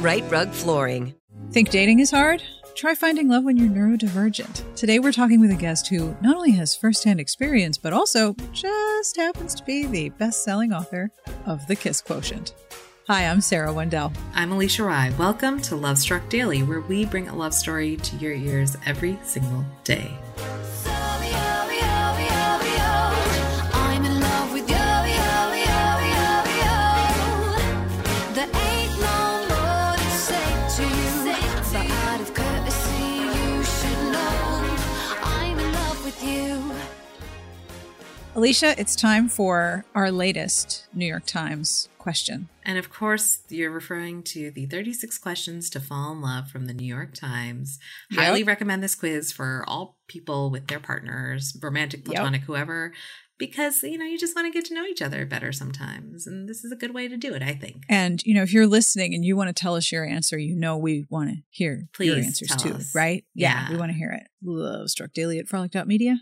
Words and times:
Rite 0.00 0.30
Rug 0.30 0.52
Flooring. 0.52 1.12
Think 1.50 1.70
dating 1.70 1.98
is 1.98 2.12
hard? 2.12 2.40
Try 2.76 2.94
finding 2.94 3.28
love 3.28 3.42
when 3.42 3.56
you're 3.56 3.68
neurodivergent. 3.68 4.62
Today 4.76 5.00
we're 5.00 5.10
talking 5.10 5.40
with 5.40 5.50
a 5.50 5.56
guest 5.56 5.88
who 5.88 6.16
not 6.20 6.36
only 6.36 6.52
has 6.52 6.76
firsthand 6.76 7.18
experience, 7.18 7.76
but 7.76 7.92
also 7.92 8.36
just 8.52 9.16
happens 9.16 9.56
to 9.56 9.64
be 9.64 9.86
the 9.86 10.10
best 10.10 10.44
selling 10.44 10.72
author 10.72 11.10
of 11.46 11.66
The 11.66 11.74
Kiss 11.74 12.00
Quotient. 12.00 12.54
Hi, 13.08 13.26
I'm 13.26 13.40
Sarah 13.40 13.72
Wendell. 13.72 14.12
I'm 14.34 14.50
Alisha 14.50 14.86
Rai. 14.86 15.10
Welcome 15.18 15.60
to 15.62 15.74
Love 15.74 15.98
Struck 15.98 16.28
Daily, 16.28 16.62
where 16.62 16.82
we 16.82 17.04
bring 17.04 17.28
a 17.28 17.34
love 17.34 17.52
story 17.52 17.96
to 17.96 18.16
your 18.18 18.34
ears 18.34 18.76
every 18.86 19.18
single 19.24 19.64
day. 19.82 20.16
You. 36.22 36.72
Alisha, 38.34 38.78
it's 38.78 38.94
time 38.94 39.28
for 39.28 39.84
our 39.94 40.10
latest 40.12 40.86
New 40.94 41.06
York 41.06 41.26
Times 41.26 41.88
question. 41.98 42.48
And 42.64 42.78
of 42.78 42.90
course, 42.90 43.40
you're 43.48 43.70
referring 43.70 44.22
to 44.24 44.50
the 44.50 44.66
36 44.66 45.18
questions 45.18 45.70
to 45.70 45.80
fall 45.80 46.12
in 46.12 46.20
love 46.20 46.48
from 46.48 46.66
the 46.66 46.74
New 46.74 46.86
York 46.86 47.14
Times. 47.14 47.78
Yep. 48.10 48.20
Highly 48.20 48.42
recommend 48.44 48.82
this 48.82 48.94
quiz 48.94 49.32
for 49.32 49.64
all 49.66 49.98
people 50.06 50.50
with 50.50 50.66
their 50.68 50.80
partners, 50.80 51.56
romantic, 51.60 52.00
Yep. 52.06 52.14
platonic, 52.14 52.42
whoever, 52.42 52.92
because 53.38 53.82
you 53.82 53.96
know 53.98 54.04
you 54.04 54.18
just 54.18 54.34
want 54.36 54.46
to 54.46 54.52
get 54.52 54.66
to 54.66 54.74
know 54.74 54.84
each 54.84 55.00
other 55.02 55.24
better 55.24 55.52
sometimes, 55.52 56.26
and 56.26 56.48
this 56.48 56.64
is 56.64 56.72
a 56.72 56.76
good 56.76 56.92
way 56.94 57.08
to 57.08 57.16
do 57.16 57.34
it. 57.34 57.42
I 57.42 57.54
think. 57.54 57.84
And, 57.88 58.22
you 58.24 58.34
know, 58.34 58.42
if 58.42 58.52
you're 58.52 58.66
listening 58.66 59.14
and 59.14 59.24
you 59.24 59.36
want 59.36 59.48
to 59.48 59.58
tell 59.60 59.74
us 59.74 59.90
your 59.92 60.04
answer, 60.04 60.36
you 60.38 60.54
know 60.56 60.76
we 60.76 61.06
want 61.08 61.30
to 61.30 61.36
hear 61.50 61.88
your 62.00 62.16
answers 62.16 62.54
too, 62.56 62.74
us. 62.74 62.94
right? 62.94 63.24
Yeah, 63.34 63.64
Yeah. 63.66 63.70
we 63.70 63.76
want 63.78 63.92
to 63.92 63.96
hear 63.98 64.10
it. 64.10 64.24
Love 64.42 64.90
Struck 64.90 65.12
Daily 65.12 65.38
at 65.38 65.48
Frolic.media. 65.48 66.18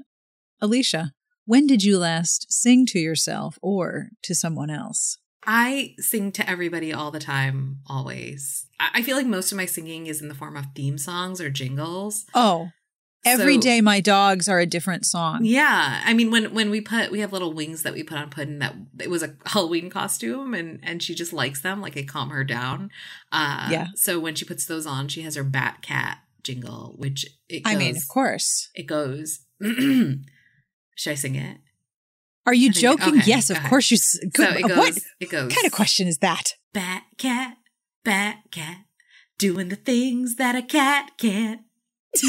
Alicia, 0.60 1.12
when 1.44 1.66
did 1.66 1.84
you 1.84 1.98
last 1.98 2.52
sing 2.52 2.86
to 2.86 2.98
yourself 2.98 3.58
or 3.62 4.08
to 4.22 4.34
someone 4.34 4.70
else? 4.70 5.18
I 5.48 5.94
sing 5.98 6.32
to 6.32 6.48
everybody 6.50 6.92
all 6.92 7.10
the 7.12 7.20
time, 7.20 7.78
always. 7.86 8.66
I 8.80 9.02
feel 9.02 9.16
like 9.16 9.26
most 9.26 9.52
of 9.52 9.56
my 9.56 9.66
singing 9.66 10.06
is 10.08 10.20
in 10.20 10.28
the 10.28 10.34
form 10.34 10.56
of 10.56 10.66
theme 10.74 10.98
songs 10.98 11.40
or 11.40 11.50
jingles. 11.50 12.24
Oh, 12.34 12.70
every 13.24 13.54
So- 13.56 13.60
day 13.62 13.80
my 13.80 14.00
dogs 14.00 14.48
are 14.48 14.58
a 14.60 14.66
different 14.66 15.06
song. 15.06 15.40
Yeah, 15.44 16.02
I 16.04 16.14
mean 16.14 16.30
when 16.30 16.52
when 16.54 16.70
we 16.70 16.80
put 16.80 17.10
we 17.10 17.20
have 17.20 17.32
little 17.32 17.52
wings 17.52 17.82
that 17.82 17.92
we 17.94 18.02
put 18.02 18.18
on 18.18 18.30
Puddin 18.30 18.58
that 18.60 18.74
it 19.00 19.10
was 19.10 19.22
a 19.22 19.34
Halloween 19.46 19.90
costume 19.90 20.54
and 20.54 20.80
and 20.82 21.02
she 21.02 21.14
just 21.14 21.32
likes 21.32 21.60
them 21.62 21.80
like 21.80 21.94
they 21.94 22.04
calm 22.04 22.30
her 22.30 22.44
down. 22.44 22.90
Uh 23.32 23.68
Yeah. 23.70 23.86
So 23.96 24.18
when 24.20 24.34
she 24.34 24.44
puts 24.44 24.66
those 24.66 24.86
on, 24.86 25.08
she 25.08 25.22
has 25.22 25.34
her 25.36 25.44
Bat 25.44 25.82
Cat 25.82 26.18
jingle, 26.42 26.94
which 26.96 27.26
it 27.48 27.64
goes, 27.64 27.72
I 27.74 27.76
mean, 27.76 27.96
of 27.96 28.06
course. 28.08 28.70
it 28.74 28.84
goes. 28.86 29.40
Should 29.62 31.10
I 31.12 31.14
sing 31.14 31.34
it? 31.34 31.58
Are 32.46 32.54
you 32.54 32.70
joking? 32.70 33.14
okay, 33.18 33.22
yes, 33.26 33.50
of 33.50 33.56
ahead. 33.56 33.68
course 33.68 33.90
you. 33.90 33.96
s- 33.96 34.18
So 34.22 34.28
Good, 34.32 34.56
it 34.58 34.68
goes. 34.68 34.76
what 34.78 34.98
It 35.18 35.30
goes. 35.30 35.52
kind 35.52 35.66
of 35.66 35.72
question 35.72 36.06
is 36.06 36.18
that? 36.18 36.52
Bat 36.72 37.02
cat, 37.18 37.56
bat 38.04 38.36
cat, 38.52 38.84
doing 39.36 39.68
the 39.68 39.74
things 39.76 40.36
that 40.36 40.54
a 40.54 40.62
cat 40.62 41.10
can't. 41.18 41.62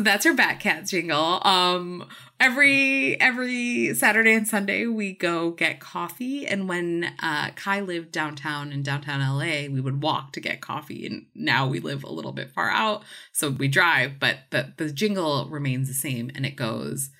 so 0.00 0.04
that's 0.04 0.24
her 0.24 0.32
Batcat 0.32 0.88
jingle. 0.88 1.46
Um, 1.46 2.08
every 2.40 3.20
every 3.20 3.92
Saturday 3.92 4.32
and 4.32 4.48
Sunday 4.48 4.86
we 4.86 5.12
go 5.12 5.50
get 5.50 5.78
coffee, 5.78 6.46
and 6.46 6.70
when 6.70 7.12
uh, 7.22 7.50
Kai 7.50 7.80
lived 7.80 8.10
downtown 8.10 8.72
in 8.72 8.82
downtown 8.82 9.20
LA, 9.20 9.70
we 9.70 9.78
would 9.82 10.02
walk 10.02 10.32
to 10.32 10.40
get 10.40 10.62
coffee, 10.62 11.04
and 11.04 11.26
now 11.34 11.66
we 11.66 11.80
live 11.80 12.02
a 12.02 12.10
little 12.10 12.32
bit 12.32 12.50
far 12.50 12.70
out, 12.70 13.02
so 13.32 13.50
we 13.50 13.68
drive. 13.68 14.18
But 14.18 14.38
the 14.48 14.72
the 14.78 14.90
jingle 14.90 15.46
remains 15.50 15.88
the 15.88 15.94
same, 15.94 16.30
and 16.34 16.46
it 16.46 16.56
goes, 16.56 17.10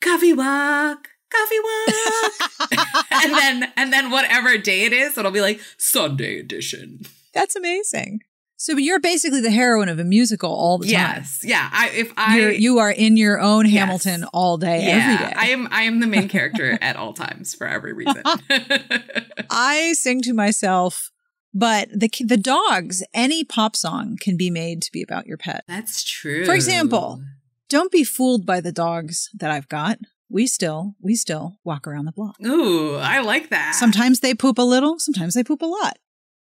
"Coffee 0.00 0.32
walk." 0.32 1.10
Coffee 1.30 1.60
walk, 1.62 2.76
and 3.22 3.34
then 3.34 3.72
and 3.76 3.92
then 3.92 4.10
whatever 4.10 4.56
day 4.56 4.84
it 4.84 4.94
is, 4.94 5.16
it'll 5.16 5.30
be 5.30 5.42
like 5.42 5.60
Sunday 5.76 6.40
edition. 6.40 7.02
That's 7.34 7.54
amazing. 7.54 8.22
So 8.60 8.76
you're 8.76 8.98
basically 8.98 9.40
the 9.40 9.52
heroine 9.52 9.88
of 9.88 10.00
a 10.00 10.04
musical 10.04 10.50
all 10.50 10.78
the 10.78 10.86
time. 10.86 10.92
Yes, 10.92 11.40
yeah. 11.44 11.70
I 11.72 11.90
if 11.90 12.12
I 12.16 12.38
You're, 12.38 12.50
you 12.50 12.78
are 12.80 12.90
in 12.90 13.16
your 13.16 13.40
own 13.40 13.66
Yes. 13.66 13.74
Hamilton 13.74 14.24
all 14.34 14.58
day, 14.58 14.84
yeah, 14.84 15.12
every 15.12 15.26
day. 15.26 15.32
I 15.36 15.46
am 15.50 15.68
I 15.70 15.82
am 15.82 16.00
the 16.00 16.08
main 16.08 16.28
character 16.36 16.76
at 16.82 16.96
all 16.96 17.12
times 17.12 17.54
for 17.54 17.68
every 17.68 17.92
reason. 17.92 18.22
I 19.50 19.92
sing 19.92 20.22
to 20.22 20.34
myself 20.34 21.12
But 21.54 21.88
the 21.94 22.10
the 22.24 22.36
dogs, 22.36 23.02
any 23.14 23.44
pop 23.44 23.76
song 23.76 24.18
can 24.20 24.36
be 24.36 24.50
made 24.50 24.82
to 24.82 24.92
be 24.92 25.02
about 25.02 25.26
your 25.26 25.38
pet. 25.38 25.64
That's 25.68 26.02
true. 26.02 26.44
For 26.44 26.54
example, 26.54 27.22
don't 27.68 27.92
be 27.92 28.02
fooled 28.04 28.44
by 28.44 28.60
the 28.60 28.72
dogs 28.72 29.30
that 29.34 29.50
I've 29.50 29.68
got. 29.68 29.98
We 30.30 30.46
still, 30.46 30.94
we 31.00 31.14
still 31.14 31.58
walk 31.64 31.86
around 31.86 32.04
the 32.04 32.12
block. 32.12 32.36
Ooh, 32.44 32.96
I 32.96 33.20
like 33.20 33.48
that. 33.48 33.74
Sometimes 33.76 34.20
they 34.20 34.34
poop 34.34 34.58
a 34.58 34.62
little, 34.62 34.98
sometimes 34.98 35.32
they 35.34 35.42
poop 35.42 35.62
a 35.62 35.66
lot. 35.66 35.96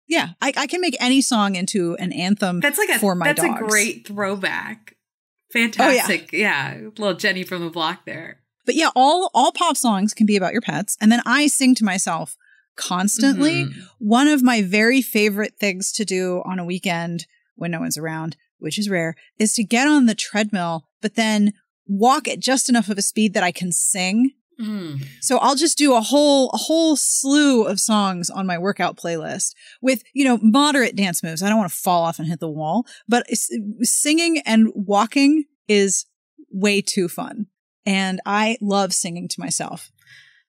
Yeah, 0.07 0.29
I, 0.41 0.53
I 0.57 0.67
can 0.67 0.81
make 0.81 0.95
any 0.99 1.21
song 1.21 1.55
into 1.55 1.95
an 1.95 2.11
anthem 2.11 2.59
that's 2.59 2.77
like 2.77 2.89
a 2.89 2.99
for 2.99 3.15
my 3.15 3.27
that's 3.27 3.41
dogs. 3.41 3.59
Oh, 3.61 3.65
a 3.65 3.69
great 3.69 4.07
throwback. 4.07 4.95
Fantastic. 5.51 6.31
yeah. 6.33 6.77
Little 6.97 7.13
Jenny 7.13 7.43
from 7.43 7.63
the 7.63 7.69
block 7.69 8.05
there. 8.05 8.39
But 8.65 8.75
yeah, 8.75 8.89
all 8.95 9.29
all 9.33 9.51
pop 9.51 9.77
songs 9.77 10.13
can 10.13 10.25
be 10.25 10.35
about 10.35 10.51
your 10.53 10.61
pets. 10.61 10.97
And 10.99 11.11
then 11.11 11.21
I 11.25 11.47
sing 11.47 11.75
to 11.75 11.83
myself 11.85 12.35
constantly. 12.75 13.65
Mhm. 13.65 13.73
One 13.99 14.27
of 14.27 14.41
my 14.43 14.61
very 14.61 15.01
favorite 15.01 15.53
things 15.59 15.91
to 15.93 16.05
do 16.05 16.41
on 16.45 16.59
a 16.59 16.65
weekend 16.65 17.25
when 17.55 17.71
no 17.71 17.79
one's 17.79 17.97
around, 17.97 18.35
which 18.59 18.79
is 18.79 18.89
rare, 18.89 19.15
is 19.37 19.53
to 19.53 19.63
get 19.63 19.87
on 19.87 20.05
the 20.05 20.15
treadmill, 20.15 20.87
but 21.01 21.15
then 21.15 21.53
walk 21.87 22.27
at 22.27 22.39
just 22.39 22.69
enough 22.69 22.89
of 22.89 22.97
a 22.97 23.01
speed 23.01 23.33
that 23.33 23.43
I 23.43 23.51
can 23.51 23.71
sing. 23.71 24.31
Mm. 24.59 25.05
So 25.21 25.37
I'll 25.37 25.55
just 25.55 25.77
do 25.77 25.95
a 25.95 26.01
whole 26.01 26.49
a 26.51 26.57
whole 26.57 26.95
slew 26.95 27.63
of 27.63 27.79
songs 27.79 28.29
on 28.29 28.45
my 28.45 28.57
workout 28.57 28.97
playlist 28.97 29.53
with, 29.81 30.03
you 30.13 30.25
know, 30.25 30.39
moderate 30.41 30.95
dance 30.95 31.23
moves. 31.23 31.41
I 31.41 31.49
don't 31.49 31.57
want 31.57 31.71
to 31.71 31.77
fall 31.77 32.03
off 32.03 32.19
and 32.19 32.27
hit 32.27 32.39
the 32.39 32.49
wall, 32.49 32.85
but 33.07 33.25
singing 33.81 34.41
and 34.45 34.71
walking 34.75 35.45
is 35.67 36.05
way 36.51 36.81
too 36.81 37.07
fun. 37.07 37.47
And 37.85 38.21
I 38.25 38.57
love 38.61 38.93
singing 38.93 39.27
to 39.27 39.39
myself. 39.39 39.91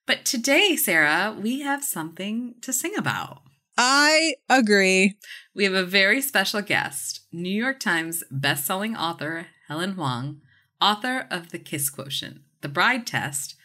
But 0.05 0.23
today, 0.23 0.75
Sarah, 0.75 1.35
we 1.37 1.61
have 1.61 1.83
something 1.83 2.55
to 2.61 2.71
sing 2.71 2.95
about. 2.95 3.41
I 3.77 4.35
agree. 4.49 5.17
We 5.53 5.65
have 5.65 5.73
a 5.73 5.83
very 5.83 6.21
special 6.21 6.61
guest, 6.61 7.21
New 7.31 7.49
York 7.49 7.79
Times 7.79 8.23
bestselling 8.31 8.97
author 8.97 9.47
Helen 9.67 9.93
Hoang, 9.93 10.41
author 10.79 11.27
of 11.31 11.49
The 11.49 11.59
Kiss 11.59 11.89
Quotient, 11.89 12.41
The 12.61 12.69
Bride 12.69 13.07
Test, 13.07 13.55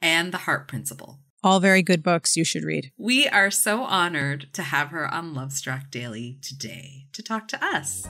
and 0.00 0.32
The 0.32 0.38
Heart 0.38 0.68
Principle. 0.68 1.20
All 1.42 1.60
very 1.60 1.82
good 1.82 2.02
books 2.02 2.36
you 2.36 2.44
should 2.44 2.64
read. 2.64 2.90
We 2.98 3.28
are 3.28 3.50
so 3.50 3.84
honored 3.84 4.48
to 4.54 4.62
have 4.62 4.88
her 4.88 5.12
on 5.12 5.34
Love 5.34 5.52
Struck 5.52 5.90
Daily 5.90 6.38
today 6.42 7.06
to 7.12 7.22
talk 7.22 7.46
to 7.48 7.64
us. 7.64 8.06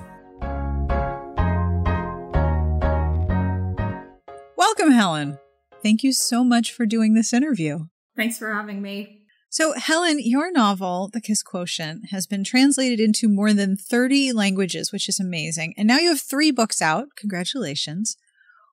Welcome, 4.56 4.92
Helen. 4.92 5.38
Thank 5.82 6.02
you 6.02 6.12
so 6.12 6.42
much 6.42 6.72
for 6.72 6.86
doing 6.86 7.14
this 7.14 7.32
interview. 7.32 7.86
Thanks 8.16 8.38
for 8.38 8.52
having 8.52 8.80
me. 8.82 9.22
So, 9.50 9.72
Helen, 9.72 10.18
your 10.20 10.52
novel, 10.52 11.08
The 11.12 11.20
Kiss 11.20 11.42
Quotient, 11.42 12.10
has 12.10 12.26
been 12.26 12.44
translated 12.44 13.00
into 13.00 13.28
more 13.28 13.54
than 13.54 13.76
30 13.76 14.32
languages, 14.32 14.92
which 14.92 15.08
is 15.08 15.18
amazing. 15.18 15.74
And 15.78 15.88
now 15.88 15.98
you 15.98 16.10
have 16.10 16.20
three 16.20 16.50
books 16.50 16.82
out. 16.82 17.08
Congratulations. 17.16 18.16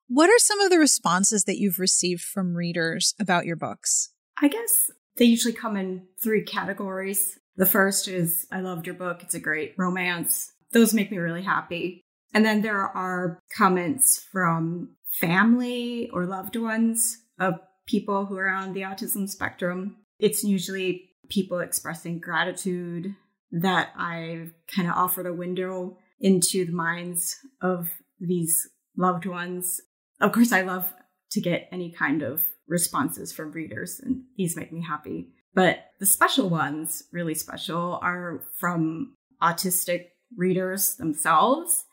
What 0.08 0.30
are 0.30 0.38
some 0.38 0.60
of 0.60 0.70
the 0.70 0.78
responses 0.78 1.44
that 1.44 1.58
you've 1.58 1.78
received 1.78 2.22
from 2.22 2.54
readers 2.54 3.14
about 3.18 3.44
your 3.44 3.56
books? 3.56 4.10
I 4.40 4.48
guess 4.48 4.90
they 5.16 5.24
usually 5.24 5.54
come 5.54 5.76
in 5.76 6.06
three 6.22 6.42
categories. 6.42 7.38
The 7.56 7.66
first 7.66 8.06
is 8.06 8.46
I 8.52 8.60
loved 8.60 8.86
your 8.86 8.94
book. 8.94 9.22
It's 9.22 9.34
a 9.34 9.40
great 9.40 9.74
romance. 9.76 10.52
Those 10.72 10.94
make 10.94 11.10
me 11.10 11.18
really 11.18 11.42
happy. 11.42 12.02
And 12.32 12.44
then 12.44 12.62
there 12.62 12.80
are 12.80 13.40
comments 13.56 14.24
from 14.30 14.96
family 15.20 16.10
or 16.12 16.26
loved 16.26 16.54
ones 16.56 17.18
of 17.40 17.54
people 17.86 18.26
who 18.26 18.36
are 18.36 18.48
on 18.48 18.74
the 18.74 18.82
autism 18.82 19.28
spectrum. 19.28 19.96
It's 20.18 20.44
usually 20.44 21.10
people 21.28 21.60
expressing 21.60 22.20
gratitude 22.20 23.14
that 23.50 23.88
I've 23.96 24.52
kind 24.74 24.88
of 24.88 24.94
offered 24.94 25.26
a 25.26 25.32
window 25.32 25.96
into 26.20 26.66
the 26.66 26.72
minds 26.72 27.36
of 27.60 27.90
these 28.20 28.68
loved 28.96 29.26
ones. 29.26 29.80
Of 30.20 30.32
course, 30.32 30.52
I 30.52 30.62
love 30.62 30.92
to 31.30 31.40
get 31.40 31.68
any 31.72 31.90
kind 31.90 32.22
of 32.22 32.46
responses 32.68 33.32
from 33.32 33.52
readers, 33.52 34.00
and 34.02 34.24
these 34.36 34.56
make 34.56 34.72
me 34.72 34.82
happy. 34.82 35.32
But 35.54 35.78
the 36.00 36.06
special 36.06 36.48
ones, 36.48 37.04
really 37.12 37.34
special, 37.34 37.98
are 38.02 38.44
from 38.58 39.14
autistic 39.42 40.06
readers 40.36 40.96
themselves. 40.96 41.84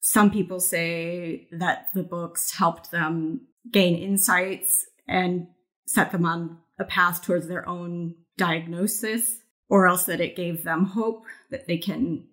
Some 0.00 0.30
people 0.30 0.60
say 0.60 1.48
that 1.52 1.88
the 1.94 2.02
books 2.02 2.52
helped 2.56 2.90
them 2.90 3.48
gain 3.70 3.96
insights 3.96 4.86
and 5.06 5.48
set 5.86 6.12
them 6.12 6.24
on 6.24 6.58
a 6.78 6.84
path 6.84 7.22
towards 7.22 7.48
their 7.48 7.68
own 7.68 8.14
diagnosis, 8.36 9.38
or 9.68 9.86
else 9.86 10.04
that 10.04 10.20
it 10.20 10.36
gave 10.36 10.64
them 10.64 10.84
hope 10.84 11.24
that 11.50 11.66
they 11.66 11.78
can 11.78 12.24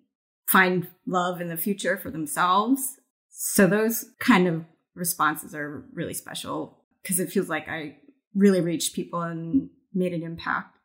find 0.48 0.88
love 1.06 1.40
in 1.40 1.48
the 1.48 1.56
future 1.56 1.96
for 1.96 2.10
themselves. 2.10 2.98
So 3.30 3.66
those 3.66 4.06
kind 4.18 4.46
of 4.46 4.64
responses 4.96 5.54
are 5.54 5.84
really 5.92 6.14
special 6.14 6.78
because 7.02 7.20
it 7.20 7.30
feels 7.30 7.48
like 7.48 7.68
I 7.68 7.98
really 8.34 8.60
reached 8.60 8.94
people 8.94 9.22
and 9.22 9.70
made 9.94 10.12
an 10.12 10.22
impact. 10.22 10.78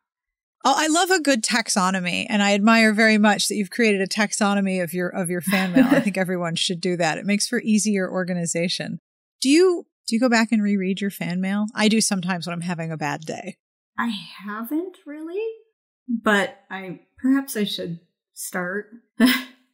Oh, 0.64 0.74
I 0.76 0.86
love 0.86 1.10
a 1.10 1.20
good 1.20 1.42
taxonomy, 1.42 2.24
and 2.28 2.40
I 2.40 2.54
admire 2.54 2.92
very 2.92 3.18
much 3.18 3.48
that 3.48 3.56
you've 3.56 3.70
created 3.70 4.00
a 4.00 4.06
taxonomy 4.06 4.80
of 4.80 4.94
your 4.94 5.08
of 5.08 5.28
your 5.28 5.40
fan 5.40 5.72
mail. 5.72 5.86
I 5.90 5.98
think 5.98 6.16
everyone 6.18 6.54
should 6.54 6.80
do 6.80 6.96
that. 6.98 7.18
It 7.18 7.26
makes 7.26 7.48
for 7.48 7.60
easier 7.62 8.08
organization. 8.08 9.00
Do 9.40 9.48
you 9.48 9.86
do 10.06 10.14
you 10.14 10.20
go 10.20 10.28
back 10.28 10.52
and 10.52 10.62
reread 10.62 11.00
your 11.00 11.10
fan 11.10 11.40
mail? 11.40 11.66
I 11.74 11.88
do 11.88 12.00
sometimes 12.00 12.46
when 12.46 12.54
I'm 12.54 12.60
having 12.60 12.92
a 12.92 12.96
bad 12.96 13.22
day. 13.22 13.56
I 13.98 14.12
haven't 14.44 14.98
really, 15.04 15.44
but 16.08 16.60
I 16.70 17.00
perhaps 17.18 17.56
I 17.56 17.64
should 17.64 17.98
start. 18.34 18.90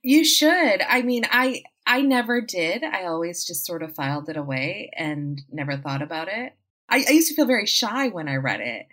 You 0.03 0.25
should. 0.25 0.83
I 0.89 1.03
mean, 1.03 1.25
I 1.31 1.65
I 1.89 2.03
never 2.03 2.43
did. 2.43 2.85
I 2.85 3.05
always 3.05 3.45
just 3.45 3.65
sort 3.65 3.83
of 3.83 3.95
filed 3.95 4.29
it 4.29 4.37
away 4.37 4.91
and 4.95 5.41
never 5.51 5.79
thought 5.79 6.03
about 6.03 6.29
it. 6.29 6.53
I, 6.87 7.05
I 7.09 7.13
used 7.13 7.29
to 7.29 7.35
feel 7.35 7.47
very 7.47 7.65
shy 7.65 8.09
when 8.09 8.29
I 8.29 8.37
read 8.37 8.61
it. 8.61 8.87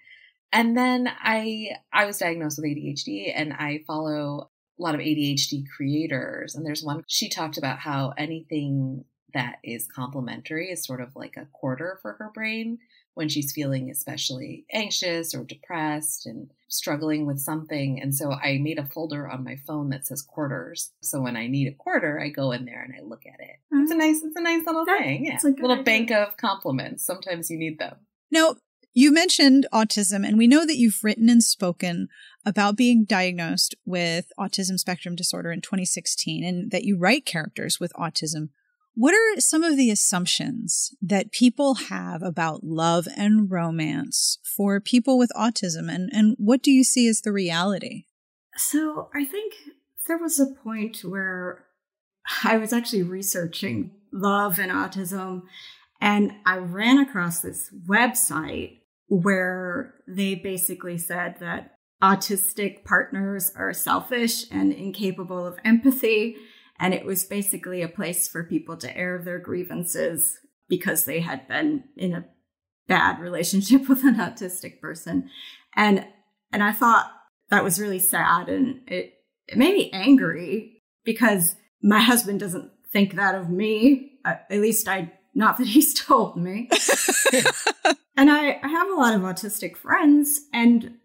And 0.54 0.78
then 0.78 1.10
I 1.10 1.72
I 1.92 2.06
was 2.06 2.20
diagnosed 2.20 2.58
with 2.58 2.66
ADHD 2.66 3.34
and 3.36 3.52
I 3.52 3.84
follow 3.86 4.50
a 4.80 4.82
lot 4.82 4.96
of 4.96 5.02
ADHD 5.02 5.66
creators 5.76 6.56
and 6.56 6.66
there's 6.66 6.84
one 6.84 7.04
she 7.08 7.30
talked 7.30 7.58
about 7.58 7.80
how 7.80 8.14
anything 8.18 9.04
that 9.34 9.58
is 9.64 9.88
complementary 9.94 10.72
is 10.72 10.86
sort 10.86 11.02
of 11.02 11.14
like 11.16 11.36
a 11.36 11.48
quarter 11.52 12.00
for 12.02 12.14
her 12.14 12.32
brain 12.34 12.78
when 13.16 13.30
she's 13.30 13.52
feeling 13.52 13.90
especially 13.90 14.66
anxious 14.72 15.34
or 15.34 15.44
depressed 15.44 16.26
and 16.26 16.52
struggling 16.68 17.26
with 17.26 17.40
something. 17.40 18.00
And 18.02 18.14
so 18.14 18.32
I 18.32 18.60
made 18.62 18.78
a 18.78 18.86
folder 18.86 19.28
on 19.28 19.44
my 19.44 19.56
phone 19.66 19.90
that 19.90 20.06
says 20.06 20.22
quarters. 20.22 20.92
So 21.02 21.22
when 21.22 21.36
I 21.36 21.48
need 21.48 21.68
a 21.68 21.76
quarter, 21.76 22.20
I 22.20 22.30
go 22.30 22.52
in 22.52 22.66
there 22.66 22.84
and 22.84 22.94
I 22.94 23.02
look 23.04 23.24
at 23.26 23.40
it. 23.40 23.56
It's 23.72 23.90
a 23.90 23.94
mm-hmm. 23.94 24.00
nice, 24.00 24.22
it's 24.22 24.36
a 24.36 24.42
nice 24.42 24.66
little 24.66 24.86
That- 24.86 25.00
thing. 25.00 25.26
Yeah. 25.26 25.40
a 25.44 25.48
little 25.48 25.72
idea. 25.72 25.84
bank 25.84 26.12
of 26.12 26.38
compliments. 26.38 27.06
Sometimes 27.06 27.50
you 27.50 27.58
need 27.58 27.80
them. 27.80 27.96
Now, 28.30 28.56
you 28.98 29.14
mentioned 29.14 29.68
autism, 29.74 30.26
and 30.26 30.38
we 30.38 30.48
know 30.48 30.66
that 30.66 30.78
you've 30.78 31.04
written 31.04 31.28
and 31.28 31.44
spoken 31.44 32.08
about 32.46 32.78
being 32.78 33.04
diagnosed 33.04 33.76
with 33.86 34.32
autism 34.40 34.80
spectrum 34.80 35.16
disorder 35.16 35.52
in 35.52 35.60
2016 35.60 36.46
and 36.46 36.72
that 36.72 36.86
you 36.86 36.98
write 36.98 37.26
characters 37.26 37.78
with 37.78 37.92
autism. 37.94 38.50
What 38.96 39.14
are 39.14 39.42
some 39.42 39.62
of 39.62 39.76
the 39.76 39.92
assumptions 39.92 40.96
that 41.02 41.34
people 41.34 41.76
have 41.76 42.24
about 42.24 42.64
love 42.64 43.08
and 43.18 43.52
romance 43.52 44.40
for 44.56 44.80
people 44.80 45.18
with 45.18 45.32
autism, 45.36 45.94
and, 45.94 46.10
and 46.14 46.36
what 46.40 46.64
do 46.64 46.72
you 46.72 46.84
see 46.86 47.08
as 47.10 47.22
the 47.22 47.34
reality? 47.34 48.06
So 48.56 49.10
I 49.14 49.26
think 49.26 49.54
there 50.08 50.18
was 50.18 50.40
a 50.40 50.48
point 50.64 51.00
where 51.04 51.66
I 52.44 52.58
was 52.58 52.72
actually 52.72 53.04
researching 53.04 53.92
love 54.14 54.60
and 54.60 54.72
autism, 54.72 55.42
and 56.00 56.32
I 56.46 56.58
ran 56.58 56.98
across 56.98 57.42
this 57.42 57.70
website 57.90 58.80
where 59.08 59.96
they 60.08 60.36
basically 60.36 60.98
said 60.98 61.36
that 61.42 61.72
autistic 62.02 62.86
partners 62.86 63.52
are 63.56 63.74
selfish 63.74 64.46
and 64.52 64.72
incapable 64.72 65.46
of 65.46 65.58
empathy. 65.66 66.38
And 66.80 66.94
it 66.94 67.06
was 67.06 67.24
basically 67.24 67.82
a 67.82 67.88
place 67.88 68.28
for 68.28 68.44
people 68.44 68.78
to 68.78 68.98
air 68.98 69.22
their 69.24 69.40
grievances 69.40 70.38
because 70.68 71.06
they 71.06 71.22
had 71.22 71.48
been 71.48 71.86
in 71.96 72.14
a 72.14 72.26
bad 72.88 73.20
relationship 73.20 73.88
with 73.90 74.04
an 74.04 74.16
autistic 74.16 74.80
person. 74.80 75.30
And 75.76 76.06
and 76.52 76.64
I 76.64 76.72
thought 76.72 77.12
that 77.50 77.64
was 77.64 77.80
really 77.82 78.00
sad 78.00 78.50
and 78.50 78.82
it, 78.88 79.14
it 79.48 79.58
made 79.58 79.76
me 79.76 79.92
angry 79.92 80.82
because 81.04 81.56
my 81.82 82.00
husband 82.00 82.40
doesn't 82.40 82.72
think 82.92 83.16
that 83.16 83.36
of 83.36 83.50
me. 83.50 84.20
Uh, 84.24 84.36
at 84.50 84.62
least 84.62 84.88
I 84.88 85.12
not 85.34 85.58
that 85.58 85.68
he's 85.68 85.94
told 86.06 86.38
me. 86.38 86.70
and 88.18 88.32
I, 88.32 88.60
I 88.64 88.68
have 88.68 88.90
a 88.90 88.96
lot 88.96 89.14
of 89.14 89.22
autistic 89.22 89.76
friends 89.76 90.42
and 90.54 90.96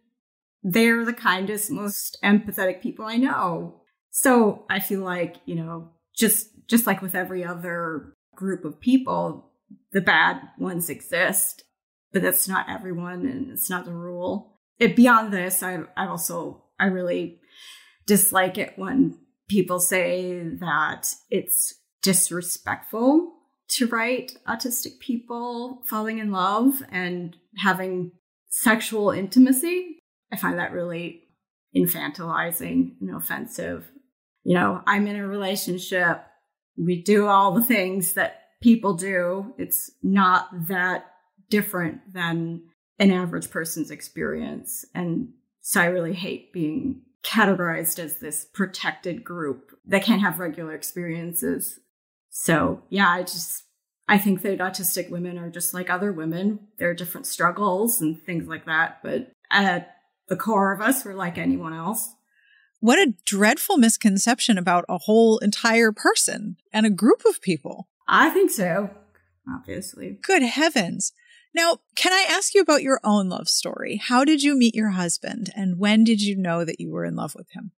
they're 0.62 1.04
the 1.04 1.12
kindest, 1.12 1.70
most 1.70 2.18
empathetic 2.22 2.80
people 2.82 3.04
I 3.04 3.16
know. 3.16 3.79
So 4.11 4.64
I 4.69 4.81
feel 4.81 5.00
like, 5.00 5.37
you 5.47 5.55
know, 5.55 5.90
just 6.17 6.49
just 6.69 6.87
like 6.87 7.02
with 7.02 7.14
every 7.14 7.45
other 7.45 8.14
group 8.35 8.64
of 8.64 8.81
people, 8.81 9.50
the 9.93 10.00
bad 10.00 10.40
ones 10.59 10.88
exist, 10.88 11.64
but 12.12 12.23
that's 12.23 12.49
not 12.49 12.69
everyone 12.69 13.26
and 13.26 13.50
it's 13.50 13.71
not 13.71 13.85
the 13.85 13.93
rule. 13.93 14.59
It, 14.79 14.97
beyond 14.97 15.33
this, 15.33 15.62
I 15.62 15.81
I 15.97 16.07
also 16.07 16.64
I 16.79 16.87
really 16.87 17.40
dislike 18.07 18.59
it 18.59 18.75
when 18.76 19.19
people 19.49 19.79
say 19.79 20.43
that 20.61 21.09
it's 21.29 21.75
disrespectful 22.02 23.35
to 23.69 23.87
write 23.87 24.37
autistic 24.49 24.99
people 25.00 25.83
falling 25.87 26.19
in 26.19 26.33
love 26.33 26.83
and 26.90 27.37
having 27.59 28.12
sexual 28.49 29.11
intimacy. 29.11 29.99
I 30.33 30.37
find 30.37 30.59
that 30.59 30.73
really 30.73 31.23
infantilizing 31.76 32.97
and 33.00 33.14
offensive. 33.14 33.90
You 34.44 34.54
know, 34.54 34.82
I'm 34.87 35.06
in 35.06 35.16
a 35.16 35.26
relationship. 35.26 36.23
We 36.76 37.02
do 37.02 37.26
all 37.26 37.52
the 37.52 37.62
things 37.62 38.14
that 38.14 38.42
people 38.62 38.94
do. 38.94 39.54
It's 39.59 39.90
not 40.02 40.49
that 40.68 41.06
different 41.49 42.12
than 42.12 42.62
an 42.99 43.11
average 43.11 43.50
person's 43.50 43.90
experience. 43.90 44.85
And 44.94 45.30
so 45.61 45.80
I 45.80 45.87
really 45.87 46.14
hate 46.14 46.52
being 46.52 47.02
categorized 47.23 47.99
as 47.99 48.16
this 48.16 48.47
protected 48.52 49.25
group 49.25 49.73
that 49.87 50.04
can't 50.04 50.23
have 50.23 50.38
regular 50.38 50.75
experiences. 50.75 51.78
So, 52.30 52.82
yeah, 52.88 53.09
I 53.09 53.23
just 53.23 53.64
I 54.09 54.18
think 54.18 54.42
that 54.42 54.59
autistic 54.59 55.09
women 55.11 55.38
are 55.38 55.50
just 55.50 55.73
like 55.73 55.88
other 55.88 56.12
women. 56.12 56.66
There 56.78 56.90
are 56.90 56.94
different 56.94 57.26
struggles 57.26 58.00
and 58.00 58.20
things 58.20 58.49
like 58.49 58.66
that, 58.66 58.99
but 59.02 59.30
at 59.50 59.94
the 60.28 60.37
core 60.37 60.73
of 60.73 60.80
us, 60.80 61.04
we're 61.04 61.14
like 61.14 61.38
anyone 61.38 61.73
else. 61.73 62.12
What 62.80 62.99
a 62.99 63.14
dreadful 63.26 63.76
misconception 63.76 64.56
about 64.56 64.87
a 64.88 64.99
whole 64.99 65.38
entire 65.38 65.92
person 65.92 66.56
and 66.72 66.87
a 66.87 66.90
group 66.90 67.22
of 67.26 67.42
people. 67.42 67.88
I 68.08 68.30
think 68.30 68.50
so, 68.50 68.90
obviously. 69.49 70.18
Good 70.22 70.42
heavens. 70.42 71.12
Now, 71.54 71.78
can 71.94 72.12
I 72.12 72.26
ask 72.30 72.54
you 72.54 72.62
about 72.62 72.82
your 72.82 73.00
own 73.04 73.28
love 73.28 73.49
story? 73.49 74.00
How 74.02 74.25
did 74.25 74.42
you 74.42 74.56
meet 74.56 74.75
your 74.75 74.90
husband 74.90 75.50
and 75.54 75.78
when 75.78 76.04
did 76.04 76.22
you 76.22 76.37
know 76.37 76.64
that 76.64 76.80
you 76.80 76.90
were 76.90 77.04
in 77.04 77.16
love 77.16 77.34
with 77.34 77.50
him? 77.52 77.72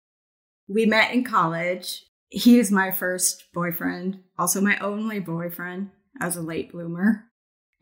We 0.69 0.87
met 0.87 1.13
in 1.13 1.25
college. 1.25 2.05
He 2.29 2.57
was 2.57 2.71
my 2.71 2.91
first 2.91 3.45
boyfriend, 3.53 4.21
also 4.39 4.61
my 4.61 4.79
only 4.79 5.19
boyfriend 5.19 5.91
as 6.21 6.37
a 6.37 6.43
late 6.43 6.71
bloomer. 6.71 7.25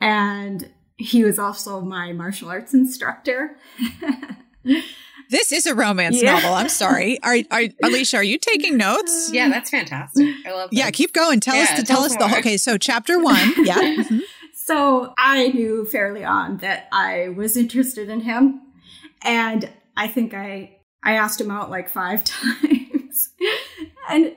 And 0.00 0.70
he 0.96 1.24
was 1.24 1.38
also 1.38 1.80
my 1.82 2.12
martial 2.12 2.48
arts 2.48 2.72
instructor. 2.72 3.58
This 5.30 5.52
is 5.52 5.66
a 5.66 5.74
romance 5.74 6.20
Yeah. 6.20 6.34
novel. 6.34 6.54
I'm 6.54 6.68
sorry. 6.68 7.18
Are, 7.22 7.36
are 7.50 7.62
Alisha, 7.84 8.18
are 8.18 8.22
you 8.24 8.36
taking 8.38 8.76
notes? 8.76 9.30
Yeah, 9.32 9.48
that's 9.48 9.70
fantastic. 9.70 10.26
I 10.44 10.50
love. 10.52 10.70
Yeah, 10.72 10.90
keep 10.90 11.12
going. 11.12 11.38
Tell 11.40 11.54
us 11.54 11.70
Yeah, 11.70 11.76
to 11.76 11.82
tell 11.84 11.96
tell 11.98 12.04
us 12.06 12.12
us 12.12 12.18
the 12.18 12.28
more. 12.28 12.38
okay. 12.38 12.56
So 12.56 12.76
chapter 12.78 13.18
one, 13.18 13.52
yeah, 13.64 13.76
mhm. 13.78 14.20
So 14.54 15.14
I 15.18 15.48
knew 15.48 15.84
fairly 15.86 16.24
on 16.24 16.58
that 16.58 16.88
I 16.92 17.28
was 17.30 17.56
interested 17.56 18.08
in 18.08 18.20
him. 18.20 18.60
And 19.22 19.70
I 19.96 20.08
think 20.08 20.34
I 20.34 20.76
I 21.02 21.12
asked 21.14 21.40
him 21.40 21.50
out 21.50 21.70
like 21.70 21.88
five 21.88 22.24
times. 22.24 23.30
and 24.08 24.34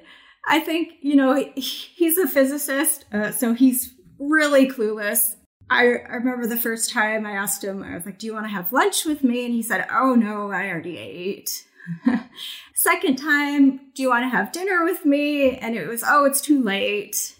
I 0.47 0.59
think, 0.59 0.89
you 1.01 1.15
know, 1.15 1.33
he- 1.55 1.61
he's 1.61 2.17
a 2.17 2.27
physicist, 2.27 3.05
uh, 3.13 3.31
so 3.31 3.53
he's 3.53 3.93
really 4.19 4.69
clueless. 4.69 5.35
I, 5.73 5.83
remember 6.13 6.45
the 6.45 6.57
first 6.57 6.91
time 6.91 7.25
I 7.25 7.31
asked 7.31 7.63
him, 7.63 7.83
I 7.83 7.95
was 7.95 8.05
like, 8.05 8.19
Do 8.19 8.27
you 8.27 8.33
want 8.33 8.45
to 8.45 8.51
have 8.51 8.71
lunch 8.71 9.05
with 9.05 9.23
me? 9.23 9.45
And 9.45 9.53
he 9.53 9.63
said, 9.63 9.87
Oh, 9.91 10.15
no, 10.15 10.51
I 10.51 10.69
already 10.69 10.97
ate. 10.97 11.65
Second 12.75 13.17
time, 13.17 13.79
Do 13.95 14.03
you 14.03 14.09
want 14.09 14.23
to 14.23 14.29
have 14.29 14.51
dinner 14.51 14.83
with 14.83 15.05
me? 15.05 15.57
And 15.57 15.75
it 15.75 15.87
was, 15.87 16.03
Oh, 16.05 16.25
it's 16.25 16.41
too 16.41 16.63
late. 16.63 17.35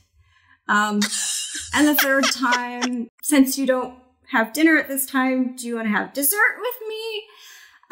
Um, 0.68 1.02
and 1.74 1.88
the 1.88 1.96
third 1.96 2.24
time, 2.26 3.10
since 3.22 3.58
you 3.58 3.66
don't 3.66 3.96
have 4.32 4.54
dinner 4.54 4.78
at 4.78 4.88
this 4.88 5.06
time, 5.06 5.56
do 5.56 5.68
you 5.68 5.76
want 5.76 5.88
to 5.88 5.92
have 5.92 6.14
dessert 6.14 6.58
with 6.60 6.88
me? 6.88 7.24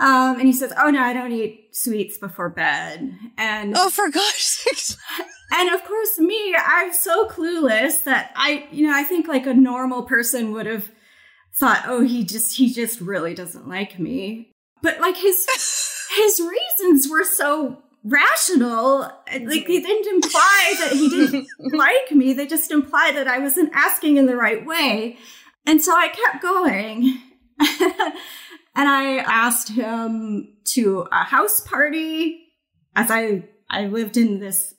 Um, 0.02 0.40
and 0.40 0.48
he 0.48 0.54
says, 0.54 0.74
Oh, 0.82 0.90
no, 0.90 1.00
I 1.00 1.14
don't 1.14 1.32
eat 1.32 1.76
sweets 1.76 2.18
before 2.18 2.50
bed. 2.50 3.14
And 3.38 3.76
Oh, 3.78 3.92
for 3.92 4.10
gosh 4.10 4.42
sakes. 4.42 4.98
and 5.54 5.70
of 5.70 5.84
course, 5.84 6.18
me, 6.18 6.56
I'm 6.58 6.92
so 6.92 7.28
clueless 7.28 8.04
that 8.06 8.32
I, 8.36 8.68
you 8.72 8.88
know, 8.88 8.96
I 8.98 9.04
think 9.04 9.28
like 9.28 9.46
a 9.46 9.54
normal 9.54 10.02
person 10.02 10.52
would 10.54 10.66
have 10.66 10.90
thought, 11.54 11.84
oh, 11.86 12.02
he 12.02 12.24
just, 12.24 12.58
he 12.58 12.74
just 12.74 13.00
really 13.00 13.36
doesn't 13.36 13.70
like 13.70 14.00
me. 14.00 14.52
But 14.82 15.00
like 15.00 15.18
his, 15.18 15.46
his 16.18 16.40
reasons 16.42 17.08
were 17.08 17.24
so 17.24 17.84
rational. 18.04 19.02
Like 19.32 19.68
they 19.68 19.82
didn't 19.82 20.16
imply 20.16 20.74
that 20.80 20.94
he 20.94 21.10
didn't 21.10 21.48
like 21.74 22.12
me. 22.12 22.34
They 22.34 22.48
just 22.48 22.72
implied 22.72 23.16
that 23.18 23.28
I 23.28 23.38
wasn't 23.38 23.72
asking 23.76 24.18
in 24.18 24.26
the 24.26 24.36
right 24.36 24.66
way. 24.66 25.18
And 25.68 25.80
so 25.80 25.92
I 25.96 26.08
kept 26.08 26.42
going. 26.42 27.20
And 28.76 28.88
I 28.88 29.18
asked 29.18 29.70
him 29.70 30.56
to 30.74 31.08
a 31.12 31.24
house 31.24 31.60
party 31.60 32.48
as 32.96 33.12
I, 33.12 33.50
I 33.70 33.88
lived 33.88 34.18
in 34.18 34.40
this 34.40 34.74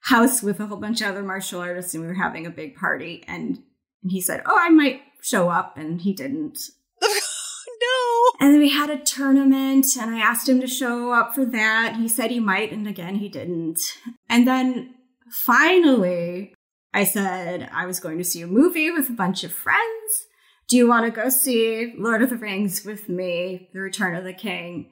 house 0.00 0.42
with 0.42 0.60
a 0.60 0.66
whole 0.66 0.78
bunch 0.78 1.00
of 1.00 1.08
other 1.08 1.22
martial 1.22 1.60
artists 1.60 1.94
and 1.94 2.02
we 2.02 2.08
were 2.08 2.14
having 2.14 2.46
a 2.46 2.50
big 2.50 2.76
party 2.76 3.24
and, 3.26 3.62
and 4.02 4.12
he 4.12 4.20
said, 4.20 4.42
Oh, 4.46 4.56
I 4.58 4.70
might 4.70 5.02
show 5.22 5.50
up 5.50 5.76
and 5.76 6.00
he 6.00 6.12
didn't. 6.12 6.58
no. 7.02 8.30
And 8.40 8.54
then 8.54 8.60
we 8.60 8.70
had 8.70 8.90
a 8.90 9.02
tournament 9.04 9.86
and 10.00 10.14
I 10.14 10.20
asked 10.20 10.48
him 10.48 10.60
to 10.60 10.66
show 10.66 11.12
up 11.12 11.34
for 11.34 11.44
that. 11.44 11.96
He 11.96 12.08
said 12.08 12.30
he 12.30 12.40
might 12.40 12.72
and 12.72 12.88
again 12.88 13.16
he 13.16 13.28
didn't. 13.28 13.80
And 14.28 14.46
then 14.46 14.94
finally 15.30 16.54
I 16.94 17.04
said 17.04 17.68
I 17.72 17.84
was 17.84 18.00
going 18.00 18.18
to 18.18 18.24
see 18.24 18.40
a 18.40 18.46
movie 18.46 18.90
with 18.90 19.10
a 19.10 19.14
bunch 19.14 19.44
of 19.44 19.52
friends. 19.52 20.27
Do 20.68 20.76
you 20.76 20.86
want 20.86 21.06
to 21.06 21.10
go 21.10 21.30
see 21.30 21.94
Lord 21.96 22.22
of 22.22 22.28
the 22.28 22.36
Rings 22.36 22.84
with 22.84 23.08
me, 23.08 23.70
The 23.72 23.80
Return 23.80 24.14
of 24.14 24.24
the 24.24 24.34
King? 24.34 24.90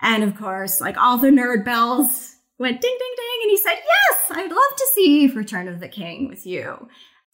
And 0.00 0.22
of 0.22 0.36
course, 0.36 0.80
like 0.80 0.96
all 0.96 1.18
the 1.18 1.30
nerd 1.30 1.64
bells 1.64 2.36
went 2.58 2.80
ding, 2.80 2.96
ding, 2.96 3.14
ding. 3.16 3.40
And 3.42 3.50
he 3.50 3.56
said, 3.56 3.74
Yes, 3.74 4.18
I'd 4.30 4.50
love 4.50 4.76
to 4.76 4.86
see 4.94 5.26
Return 5.26 5.66
of 5.66 5.80
the 5.80 5.88
King 5.88 6.28
with 6.28 6.46
you. 6.46 6.88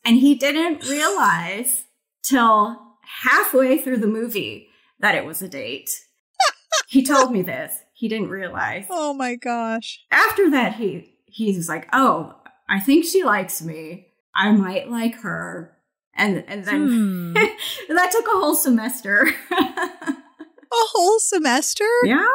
And 0.06 0.16
he 0.16 0.35
didn't 0.35 0.88
realize 0.88 1.85
till 2.23 2.80
halfway 3.23 3.76
through 3.78 3.99
the 3.99 4.06
movie 4.06 4.68
that 5.00 5.14
it 5.14 5.26
was 5.26 5.42
a 5.42 5.49
date. 5.49 5.90
he 6.88 7.04
told 7.04 7.30
me 7.30 7.42
this. 7.42 7.75
He 7.92 8.09
didn't 8.09 8.30
realize. 8.30 8.87
Oh 8.88 9.12
my 9.12 9.35
gosh. 9.35 10.00
After 10.11 10.50
that, 10.50 10.76
he 10.76 11.12
he's 11.26 11.68
like, 11.68 11.88
"Oh, 11.92 12.37
I 12.68 12.80
think 12.80 13.04
she 13.04 13.23
likes 13.23 13.62
me. 13.62 14.09
I 14.35 14.52
might 14.52 14.90
like 14.90 15.16
her." 15.16 15.75
And 16.16 16.44
and 16.49 16.64
then 16.64 16.87
Hmm. 17.38 17.94
that 17.94 18.11
took 18.11 18.26
a 18.26 18.38
whole 18.38 18.54
semester. 18.56 19.28
A 20.73 20.85
whole 20.92 21.18
semester? 21.20 21.85
yeah. 22.04 22.26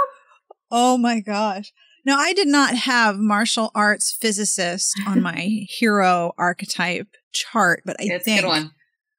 Oh 0.71 0.97
my 0.97 1.19
gosh. 1.19 1.73
Now, 2.05 2.17
I 2.17 2.33
did 2.33 2.47
not 2.47 2.73
have 2.75 3.17
martial 3.17 3.71
arts 3.75 4.11
physicist 4.19 4.93
on 5.05 5.21
my 5.29 5.65
hero 5.69 6.31
archetype 6.37 7.07
chart, 7.33 7.83
but 7.85 7.97
I 7.99 8.17
think 8.19 8.41
good 8.41 8.47
one. 8.47 8.71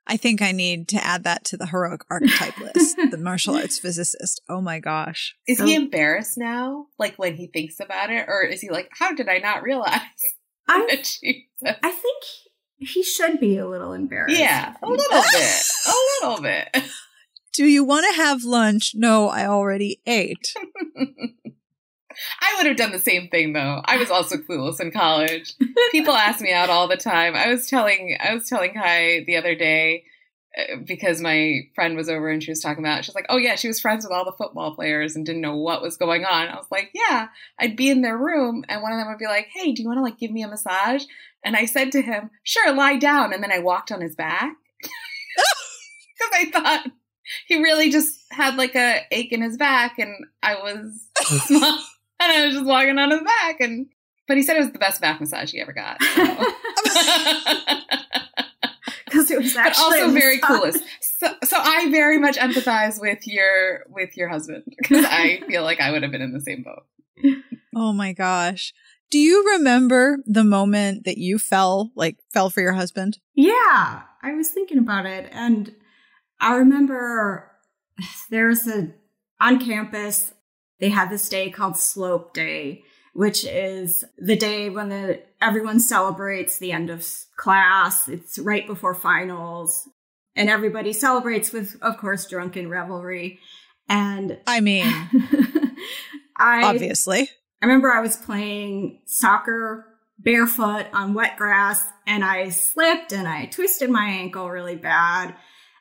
I 0.07 0.17
think 0.17 0.43
I 0.43 0.51
need 0.51 0.89
to 0.89 1.05
add 1.05 1.23
that 1.25 1.45
to 1.45 1.57
the 1.57 1.67
heroic 1.67 2.01
archetype 2.11 2.59
list. 2.59 2.97
The 3.11 3.19
martial 3.19 3.55
arts 3.55 3.79
physicist. 3.79 4.41
Oh 4.49 4.61
my 4.63 4.81
gosh. 4.81 5.37
Is 5.47 5.59
So- 5.59 5.67
he 5.67 5.75
embarrassed 5.75 6.39
now? 6.39 6.87
Like 6.99 7.17
when 7.17 7.37
he 7.37 7.49
thinks 7.49 7.79
about 7.79 8.11
it, 8.11 8.25
or 8.29 8.43
is 8.45 8.61
he 8.63 8.71
like, 8.71 8.89
"How 8.99 9.15
did 9.15 9.29
I 9.29 9.39
not 9.39 9.63
realize 9.63 10.01
I 10.69 10.87
that 10.91 11.07
she?" 11.07 11.49
said-" 11.63 11.79
I 11.83 11.91
think 11.91 12.23
he 12.85 13.03
should 13.03 13.41
be 13.41 13.57
a 13.59 13.67
little 13.67 13.93
embarrassed. 13.93 14.39
Yeah, 14.39 14.75
a 14.83 14.89
little 14.89 15.23
bit, 15.33 15.63
a 15.87 16.27
little 16.27 16.43
bit. 16.43 16.91
Do 17.53 17.67
you 17.67 17.85
want 17.85 18.07
to 18.09 18.23
have 18.23 18.45
lunch? 18.45 18.93
No, 18.95 19.29
I 19.29 19.47
already 19.47 20.01
ate. 20.07 20.55
I 22.41 22.55
would 22.57 22.67
have 22.67 22.77
done 22.77 22.93
the 22.93 22.99
same 22.99 23.29
thing 23.29 23.53
though. 23.53 23.83
I 23.85 23.97
was 23.97 24.11
also 24.11 24.37
clueless 24.37 24.81
in 24.81 24.91
college. 24.91 25.55
People 25.91 26.15
ask 26.15 26.41
me 26.41 26.53
out 26.53 26.71
all 26.71 26.89
the 26.89 26.97
time. 26.97 27.35
I 27.35 27.49
was 27.49 27.67
telling 27.67 28.17
I 28.21 28.35
was 28.35 28.49
telling 28.49 28.75
Kai 28.75 29.25
the 29.27 29.37
other 29.37 29.55
day 29.55 30.05
Uh, 30.57 30.77
because 30.87 31.21
my 31.21 31.61
friend 31.75 31.97
was 31.97 32.11
over 32.11 32.29
and 32.29 32.43
she 32.43 32.51
was 32.51 32.61
talking 32.61 32.85
about. 32.85 33.05
She's 33.05 33.15
like, 33.15 33.27
"Oh 33.31 33.39
yeah, 33.39 33.55
she 33.55 33.69
was 33.69 33.81
friends 33.81 34.05
with 34.05 34.13
all 34.13 34.25
the 34.25 34.33
football 34.33 34.75
players 34.75 35.17
and 35.17 35.25
didn't 35.25 35.41
know 35.41 35.57
what 35.57 35.81
was 35.81 35.97
going 35.97 36.25
on." 36.25 36.49
I 36.49 36.57
was 36.57 36.71
like, 36.71 36.91
"Yeah." 36.95 37.29
I'd 37.59 37.77
be 37.77 37.89
in 37.89 38.03
their 38.03 38.19
room 38.19 38.65
and 38.69 38.83
one 38.83 38.93
of 38.93 38.99
them 38.99 39.09
would 39.09 39.19
be 39.19 39.27
like, 39.27 39.49
"Hey, 39.55 39.73
do 39.73 39.83
you 39.83 39.89
want 39.89 39.99
to 39.99 40.03
like 40.03 40.19
give 40.19 40.31
me 40.31 40.43
a 40.43 40.49
massage?" 40.49 41.05
And 41.43 41.57
I 41.57 41.65
said 41.65 41.91
to 41.93 42.03
him, 42.03 42.31
"Sure, 42.43 42.75
lie 42.75 42.99
down." 42.99 43.33
And 43.33 43.43
then 43.43 43.51
I 43.53 43.61
walked 43.61 43.91
on 43.91 44.03
his 44.03 44.15
back 44.15 44.55
because 44.83 46.31
I 46.35 46.51
thought 46.51 46.87
he 47.47 47.63
really 47.63 47.91
just 47.91 48.19
had 48.31 48.57
like 48.57 48.75
a 48.75 49.07
ache 49.11 49.33
in 49.33 49.43
his 49.43 49.57
back, 49.57 49.99
and 49.99 50.15
I 50.43 50.57
was 50.57 51.09
small, 51.47 51.79
and 52.21 52.33
I 52.33 52.47
was 52.47 52.55
just 52.57 52.67
walking 52.67 52.99
on 52.99 53.11
his 53.11 53.23
back, 53.23 53.61
and 53.61 53.87
but 54.29 54.37
he 54.37 54.43
said 54.43 54.57
it 54.57 54.61
was 54.61 54.73
the 54.73 54.79
best 54.79 55.01
back 55.01 55.21
massage 55.21 55.53
he 55.53 55.61
ever 55.61 55.73
got. 55.73 56.03
so. 56.03 56.47
because 59.29 59.31
it 59.37 59.43
was 59.43 59.55
but 59.55 59.79
also 59.79 60.11
very 60.11 60.37
massage. 60.37 60.59
coolest. 60.59 60.85
So, 61.01 61.35
so 61.45 61.57
I 61.59 61.89
very 61.91 62.19
much 62.19 62.37
empathize 62.37 63.01
with 63.01 63.27
your 63.27 63.85
with 63.89 64.17
your 64.17 64.29
husband 64.29 64.65
because 64.79 65.05
I 65.09 65.41
feel 65.47 65.63
like 65.63 65.81
I 65.81 65.91
would 65.91 66.03
have 66.03 66.13
been 66.13 66.23
in 66.23 66.33
the 66.33 66.41
same 66.41 66.63
boat. 66.65 66.85
Oh 67.75 67.93
my 67.93 68.13
gosh. 68.13 68.73
Do 69.11 69.19
you 69.19 69.45
remember 69.53 70.19
the 70.25 70.45
moment 70.45 71.05
that 71.05 71.19
you 71.19 71.39
fell, 71.39 71.91
like 71.95 72.17
fell 72.33 72.49
for 72.51 72.61
your 72.61 72.73
husband? 72.73 73.19
Yeah, 73.35 74.03
I 74.23 74.33
was 74.33 74.49
thinking 74.49 74.79
about 74.79 75.07
it, 75.07 75.29
and 75.33 75.75
I 76.41 76.55
remember 76.57 77.51
there's 78.31 78.67
a 78.67 78.93
on 79.41 79.59
campus 79.61 80.33
they 80.81 80.89
had 80.89 81.11
this 81.11 81.29
day 81.29 81.51
called 81.51 81.77
Slope 81.77 82.35
Day, 82.35 82.83
which 83.13 83.45
is 83.45 84.05
the 84.19 84.37
day 84.37 84.71
when 84.71 84.89
the 84.89 85.23
everyone 85.41 85.81
celebrates 85.81 86.59
the 86.59 86.73
end 86.73 86.91
of 86.91 87.07
class. 87.37 88.09
It's 88.09 88.39
right 88.39 88.67
before 88.67 88.95
finals, 88.95 89.89
and 90.35 90.49
everybody 90.49 90.93
celebrates 90.93 91.53
with, 91.53 91.77
of 91.83 91.99
course, 91.99 92.27
drunken 92.27 92.69
revelry. 92.69 93.39
And 93.89 94.39
I 94.47 94.61
mean, 94.61 94.87
I 96.37 96.65
obviously. 96.65 97.31
I 97.61 97.67
remember 97.67 97.93
I 97.93 98.01
was 98.01 98.17
playing 98.17 99.03
soccer 99.07 99.87
barefoot 100.19 100.87
on 100.93 101.15
wet 101.15 101.37
grass 101.37 101.85
and 102.07 102.25
I 102.25 102.49
slipped 102.49 103.13
and 103.13 103.29
I 103.29 103.47
twisted 103.47 103.91
my 103.91 104.05
ankle 104.07 104.49
really 104.49 104.77
bad. 104.77 105.35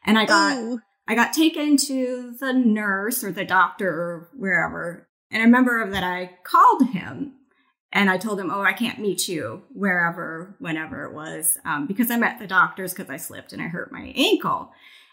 And 0.06 0.18
I 0.18 0.26
got 0.26 0.58
Ooh. 0.58 0.80
I 1.08 1.16
got 1.16 1.34
taken 1.34 1.78
to 1.78 2.36
the 2.40 2.54
nurse 2.54 3.24
or 3.24 3.32
the 3.32 3.46
doctor 3.46 3.90
or 3.90 4.30
wherever. 4.36 5.08
And 5.32 5.42
I 5.42 5.46
remember 5.46 5.90
that 5.90 6.04
I 6.04 6.32
called 6.44 6.90
him 6.90 7.34
and 7.94 8.10
I 8.10 8.18
told 8.18 8.40
him, 8.40 8.52
Oh, 8.52 8.62
I 8.62 8.74
can't 8.74 9.00
meet 9.00 9.28
you 9.28 9.64
wherever, 9.74 10.56
whenever 10.60 11.06
it 11.06 11.14
was, 11.14 11.58
um, 11.66 11.88
because 11.88 12.12
I'm 12.12 12.24
at 12.24 12.40
the 12.40 12.48
doctor's 12.48 12.94
because 12.94 13.10
I 13.10 13.18
slipped 13.18 13.54
and 13.54 13.62
I 13.62 13.68
hurt 13.68 13.92
my 13.92 14.14
ankle. 14.16 14.72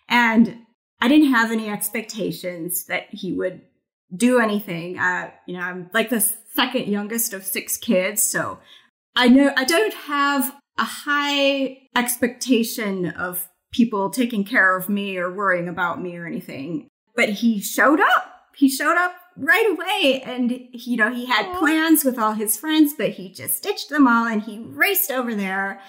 And 0.09 0.59
I 1.01 1.09
didn't 1.09 1.33
have 1.33 1.53
any 1.53 1.69
expectations 1.69 2.85
that 2.87 3.07
he 3.11 3.33
would 3.33 3.63
do 4.15 4.41
anything. 4.41 4.99
Uh, 4.99 5.31
you 5.47 5.55
know, 5.55 5.61
I'm 5.61 5.91
like 5.93 6.11
the 6.11 6.21
second 6.55 6.89
youngest 6.89 7.33
of 7.33 7.45
six 7.45 7.77
kids. 7.77 8.23
So 8.23 8.59
I 9.15 9.29
know 9.29 9.53
I 9.57 9.65
don't 9.65 9.95
have 9.95 10.55
a 10.79 10.85
high 10.85 11.79
expectation 11.95 13.07
of 13.07 13.49
people 13.73 14.11
taking 14.11 14.45
care 14.45 14.77
of 14.77 14.89
me 14.89 15.19
or 15.19 15.33
worrying 15.33 15.69
about 15.69 16.01
me 16.01 16.17
or 16.17 16.27
anything. 16.27 16.89
But 17.15 17.29
he 17.29 17.61
showed 17.61 18.01
up. 18.01 18.35
He 18.57 18.69
showed 18.69 18.97
up 18.97 19.15
right 19.39 19.67
away 19.71 20.23
and 20.23 20.69
you 20.73 20.97
know 20.97 21.13
he 21.13 21.27
had 21.27 21.57
plans 21.59 22.05
with 22.05 22.19
all 22.19 22.33
his 22.33 22.57
friends 22.57 22.93
but 22.97 23.11
he 23.11 23.29
just 23.29 23.63
ditched 23.63 23.89
them 23.89 24.07
all 24.07 24.27
and 24.27 24.43
he 24.43 24.59
raced 24.59 25.11
over 25.11 25.35
there 25.35 25.81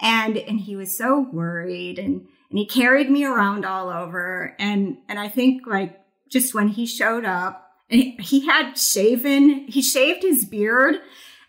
and 0.00 0.36
and 0.36 0.60
he 0.60 0.76
was 0.76 0.96
so 0.96 1.20
worried 1.32 1.98
and 1.98 2.26
and 2.50 2.58
he 2.58 2.66
carried 2.66 3.10
me 3.10 3.24
around 3.24 3.64
all 3.64 3.88
over 3.88 4.54
and 4.58 4.98
and 5.08 5.18
I 5.18 5.28
think 5.28 5.66
like 5.66 5.98
just 6.30 6.54
when 6.54 6.68
he 6.68 6.86
showed 6.86 7.24
up 7.24 7.70
and 7.90 8.00
he, 8.00 8.10
he 8.20 8.46
had 8.46 8.78
shaven 8.78 9.66
he 9.68 9.82
shaved 9.82 10.22
his 10.22 10.44
beard 10.44 10.96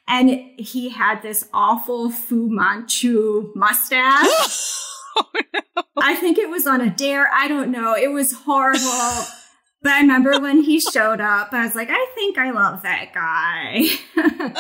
and 0.08 0.30
he 0.58 0.90
had 0.90 1.22
this 1.22 1.48
awful 1.54 2.10
Fu 2.10 2.50
Manchu 2.50 3.52
mustache. 3.56 4.80
Oh, 5.16 5.28
I 6.02 6.16
think 6.16 6.40
it 6.40 6.50
was 6.50 6.66
on 6.66 6.82
a 6.82 6.90
dare. 6.90 7.32
I 7.32 7.48
don't 7.48 7.70
know. 7.70 7.96
It 7.96 8.08
was 8.08 8.32
horrible. 8.32 9.28
but 9.84 9.92
I 9.92 10.02
remember 10.02 10.40
when 10.40 10.62
he 10.62 10.80
showed 10.80 11.22
up, 11.22 11.54
I 11.54 11.66
was 11.66 11.76
like, 11.76 11.90
I 11.92 12.08
think 12.16 12.38
I 12.38 12.52
love 12.52 12.82
that 12.84 13.14
guy. 13.14 13.84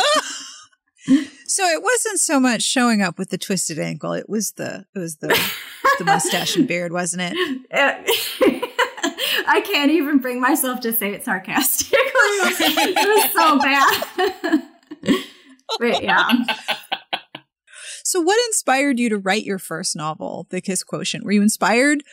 So 1.54 1.66
it 1.66 1.84
wasn't 1.84 2.20
so 2.20 2.40
much 2.40 2.64
showing 2.64 3.04
up 3.04 3.20
with 3.20 3.30
the 3.30 3.38
twisted 3.38 3.78
ankle. 3.78 4.14
It 4.14 4.28
was 4.28 4.54
the 4.54 4.86
it 4.96 5.00
was 5.00 5.18
the 5.18 5.28
the 6.00 6.04
mustache 6.04 6.56
and 6.56 6.68
beard, 6.68 6.92
wasn't 6.92 7.22
it? 7.26 7.70
I 9.48 9.62
can't 9.62 9.92
even 9.92 10.18
bring 10.18 10.42
myself 10.42 10.80
to 10.80 10.92
say 10.92 11.14
it 11.14 11.24
sarcastically. 11.24 12.00
It 12.02 12.60
was, 12.60 12.78
it 12.88 13.08
was 13.08 13.32
so 13.34 13.60
bad. 13.60 15.24
but 15.80 16.04
yeah. 16.04 16.32
So 18.04 18.20
what 18.20 18.44
inspired 18.48 18.98
you 18.98 19.10
to 19.10 19.20
write 19.20 19.44
your 19.44 19.60
first 19.60 19.96
novel, 19.96 20.48
The 20.50 20.60
Kiss 20.60 20.84
Quotient? 20.84 21.24
Were 21.24 21.34
you 21.34 21.44
inspired? 21.44 22.04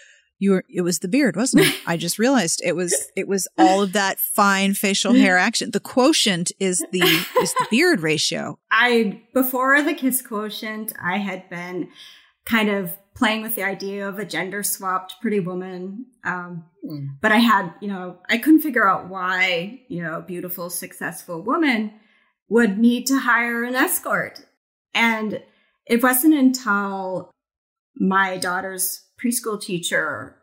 You 0.41 0.51
were 0.53 0.65
it 0.69 0.81
was 0.81 0.99
the 0.99 1.09
beard, 1.09 1.37
wasn't 1.37 1.67
it? 1.67 1.75
I 1.87 1.97
just 1.97 2.19
realized 2.19 2.61
it 2.65 2.75
was 2.75 2.93
it 3.15 3.29
was 3.29 3.47
all 3.57 3.83
of 3.83 3.93
that 3.93 4.19
fine 4.19 4.75
facial 4.75 5.13
hair 5.13 5.39
action. 5.39 5.71
The 5.71 5.81
quotient 5.81 6.51
is 6.59 6.85
the 6.91 7.03
is 7.41 7.55
the 7.55 7.67
beard 7.71 8.01
ratio. 8.01 8.59
I 8.73 9.23
before 9.33 9.81
the 9.83 9.95
kiss 9.95 10.21
quotient, 10.23 10.93
I 11.01 11.19
had 11.19 11.49
been 11.49 11.91
kind 12.45 12.71
of 12.71 12.97
playing 13.15 13.43
with 13.43 13.55
the 13.55 13.63
idea 13.63 14.09
of 14.09 14.19
a 14.19 14.25
gender 14.25 14.63
swapped 14.63 15.17
pretty 15.21 15.41
woman. 15.41 16.07
Um, 16.25 16.65
But 17.21 17.33
I 17.33 17.37
had, 17.37 17.75
you 17.81 17.89
know, 17.89 18.19
I 18.29 18.39
couldn't 18.39 18.63
figure 18.63 18.89
out 18.89 19.09
why, 19.09 19.83
you 19.89 20.03
know, 20.03 20.17
a 20.19 20.23
beautiful, 20.23 20.71
successful 20.71 21.43
woman 21.43 21.93
would 22.49 22.79
need 22.79 23.07
to 23.09 23.19
hire 23.19 23.63
an 23.63 23.75
escort. 23.75 24.41
And 24.95 25.43
it 25.87 26.03
wasn't 26.03 26.35
until 26.35 27.31
my 27.97 28.39
daughter's 28.39 29.03
preschool 29.23 29.61
teacher 29.61 30.37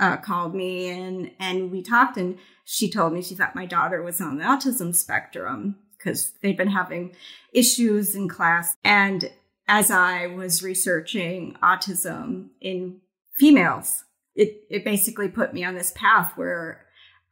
uh, 0.00 0.16
called 0.16 0.54
me 0.54 0.88
and 0.88 1.30
and 1.38 1.70
we 1.70 1.82
talked 1.82 2.16
and 2.16 2.38
she 2.64 2.90
told 2.90 3.12
me 3.12 3.22
she 3.22 3.34
thought 3.34 3.54
my 3.54 3.66
daughter 3.66 4.02
was 4.02 4.20
on 4.20 4.38
the 4.38 4.44
autism 4.44 4.94
spectrum 4.94 5.76
because 5.96 6.32
they'd 6.42 6.56
been 6.56 6.68
having 6.68 7.14
issues 7.52 8.14
in 8.14 8.28
class. 8.28 8.76
And 8.84 9.30
as 9.68 9.90
i 9.90 10.26
was 10.26 10.62
researching 10.62 11.56
autism 11.62 12.48
in 12.60 13.00
females 13.38 14.04
it 14.34 14.62
it 14.70 14.84
basically 14.84 15.28
put 15.28 15.54
me 15.54 15.64
on 15.64 15.74
this 15.74 15.92
path 15.96 16.32
where 16.36 16.84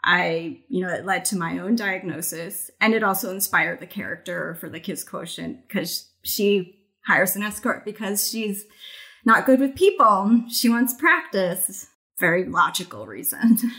i 0.04 0.58
you 0.68 0.84
know 0.84 0.92
it 0.92 1.04
led 1.04 1.24
to 1.24 1.36
my 1.36 1.58
own 1.58 1.76
diagnosis 1.76 2.70
and 2.80 2.94
it 2.94 3.02
also 3.02 3.30
inspired 3.30 3.80
the 3.80 3.86
character 3.86 4.54
for 4.54 4.68
the 4.68 4.80
kiss 4.80 5.04
quotient 5.04 5.66
because 5.68 6.10
she 6.22 6.78
hires 7.06 7.36
an 7.36 7.42
escort 7.42 7.84
because 7.84 8.28
she's 8.28 8.64
not 9.24 9.46
good 9.46 9.60
with 9.60 9.74
people. 9.74 10.44
She 10.50 10.68
wants 10.68 10.94
practice. 10.94 11.86
Very 12.18 12.44
logical 12.44 13.06
reason. 13.06 13.58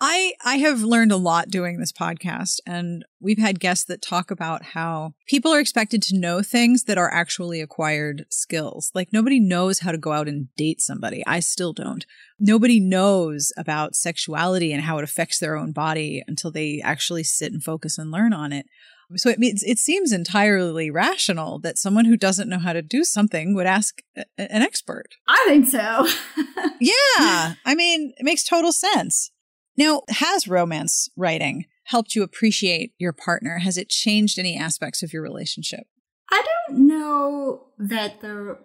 I 0.00 0.34
I 0.44 0.58
have 0.58 0.82
learned 0.82 1.10
a 1.10 1.16
lot 1.16 1.48
doing 1.48 1.78
this 1.78 1.92
podcast 1.92 2.60
and 2.64 3.04
we've 3.20 3.38
had 3.38 3.58
guests 3.58 3.84
that 3.86 4.00
talk 4.00 4.30
about 4.30 4.62
how 4.62 5.14
people 5.26 5.52
are 5.52 5.58
expected 5.58 6.02
to 6.02 6.16
know 6.16 6.40
things 6.40 6.84
that 6.84 6.98
are 6.98 7.12
actually 7.12 7.60
acquired 7.60 8.24
skills. 8.30 8.92
Like 8.94 9.12
nobody 9.12 9.40
knows 9.40 9.80
how 9.80 9.90
to 9.90 9.98
go 9.98 10.12
out 10.12 10.28
and 10.28 10.54
date 10.54 10.80
somebody. 10.80 11.24
I 11.26 11.40
still 11.40 11.72
don't. 11.72 12.06
Nobody 12.38 12.78
knows 12.78 13.52
about 13.56 13.96
sexuality 13.96 14.72
and 14.72 14.84
how 14.84 14.98
it 14.98 15.04
affects 15.04 15.40
their 15.40 15.56
own 15.56 15.72
body 15.72 16.22
until 16.28 16.52
they 16.52 16.80
actually 16.84 17.24
sit 17.24 17.52
and 17.52 17.62
focus 17.62 17.98
and 17.98 18.12
learn 18.12 18.32
on 18.32 18.52
it. 18.52 18.66
So 19.16 19.30
it 19.30 19.38
means 19.38 19.62
it 19.62 19.78
seems 19.78 20.12
entirely 20.12 20.90
rational 20.90 21.58
that 21.60 21.78
someone 21.78 22.04
who 22.04 22.16
doesn't 22.16 22.48
know 22.48 22.58
how 22.58 22.72
to 22.74 22.82
do 22.82 23.04
something 23.04 23.54
would 23.54 23.66
ask 23.66 24.02
a- 24.16 24.24
an 24.38 24.62
expert. 24.62 25.16
I 25.26 25.44
think 25.48 25.66
so. 25.68 26.06
Yeah, 26.80 27.54
I 27.64 27.74
mean, 27.74 28.12
it 28.18 28.24
makes 28.24 28.44
total 28.44 28.70
sense. 28.70 29.32
Now, 29.76 30.02
has 30.08 30.46
romance 30.46 31.08
writing 31.16 31.66
helped 31.84 32.14
you 32.14 32.22
appreciate 32.22 32.92
your 32.98 33.12
partner? 33.12 33.58
Has 33.58 33.76
it 33.76 33.88
changed 33.88 34.38
any 34.38 34.56
aspects 34.56 35.02
of 35.02 35.12
your 35.12 35.22
relationship? 35.22 35.86
I 36.30 36.44
don't 36.68 36.86
know 36.86 37.68
that 37.78 38.20
the 38.20 38.58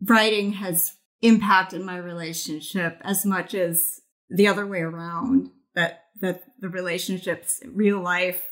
writing 0.00 0.52
has 0.54 0.94
impacted 1.22 1.80
my 1.82 1.96
relationship 1.96 3.00
as 3.02 3.24
much 3.24 3.54
as 3.54 4.00
the 4.28 4.46
other 4.46 4.66
way 4.66 4.80
around. 4.80 5.50
That 5.74 6.04
that 6.20 6.42
the 6.60 6.68
relationships, 6.68 7.60
real 7.66 8.00
life, 8.00 8.42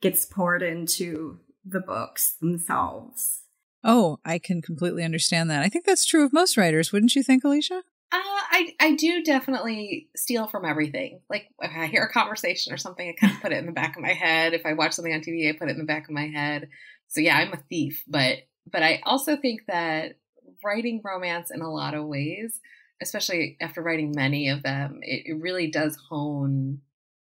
gets 0.00 0.24
poured 0.24 0.62
into 0.62 1.38
the 1.64 1.80
books 1.80 2.36
themselves. 2.40 3.42
Oh, 3.82 4.18
I 4.24 4.38
can 4.38 4.60
completely 4.60 5.04
understand 5.04 5.50
that. 5.50 5.62
I 5.62 5.68
think 5.68 5.86
that's 5.86 6.04
true 6.04 6.24
of 6.24 6.32
most 6.32 6.56
writers, 6.56 6.92
wouldn't 6.92 7.16
you 7.16 7.22
think, 7.22 7.44
Alisha? 7.44 7.82
Uh, 8.12 8.18
I 8.50 8.74
I 8.80 8.94
do 8.96 9.22
definitely 9.22 10.08
steal 10.16 10.48
from 10.48 10.64
everything. 10.64 11.20
Like 11.30 11.46
if 11.60 11.70
I 11.76 11.86
hear 11.86 12.02
a 12.02 12.12
conversation 12.12 12.72
or 12.72 12.76
something, 12.76 13.08
I 13.08 13.12
kind 13.12 13.32
of 13.32 13.40
put 13.40 13.52
it 13.52 13.58
in 13.58 13.66
the 13.66 13.72
back 13.72 13.96
of 13.96 14.02
my 14.02 14.12
head. 14.12 14.52
If 14.52 14.66
I 14.66 14.72
watch 14.72 14.92
something 14.92 15.14
on 15.14 15.20
TV, 15.20 15.48
I 15.48 15.56
put 15.56 15.68
it 15.68 15.72
in 15.72 15.78
the 15.78 15.84
back 15.84 16.08
of 16.08 16.14
my 16.14 16.26
head. 16.26 16.68
So 17.08 17.20
yeah, 17.20 17.36
I'm 17.36 17.52
a 17.52 17.62
thief, 17.68 18.02
but 18.08 18.38
but 18.70 18.82
I 18.82 19.00
also 19.04 19.36
think 19.36 19.62
that 19.68 20.16
writing 20.64 21.00
romance 21.04 21.50
in 21.50 21.62
a 21.62 21.70
lot 21.70 21.94
of 21.94 22.06
ways, 22.06 22.60
especially 23.00 23.56
after 23.60 23.80
writing 23.80 24.12
many 24.14 24.48
of 24.48 24.62
them, 24.62 25.00
it, 25.02 25.26
it 25.26 25.40
really 25.40 25.70
does 25.70 25.96
hone 26.08 26.80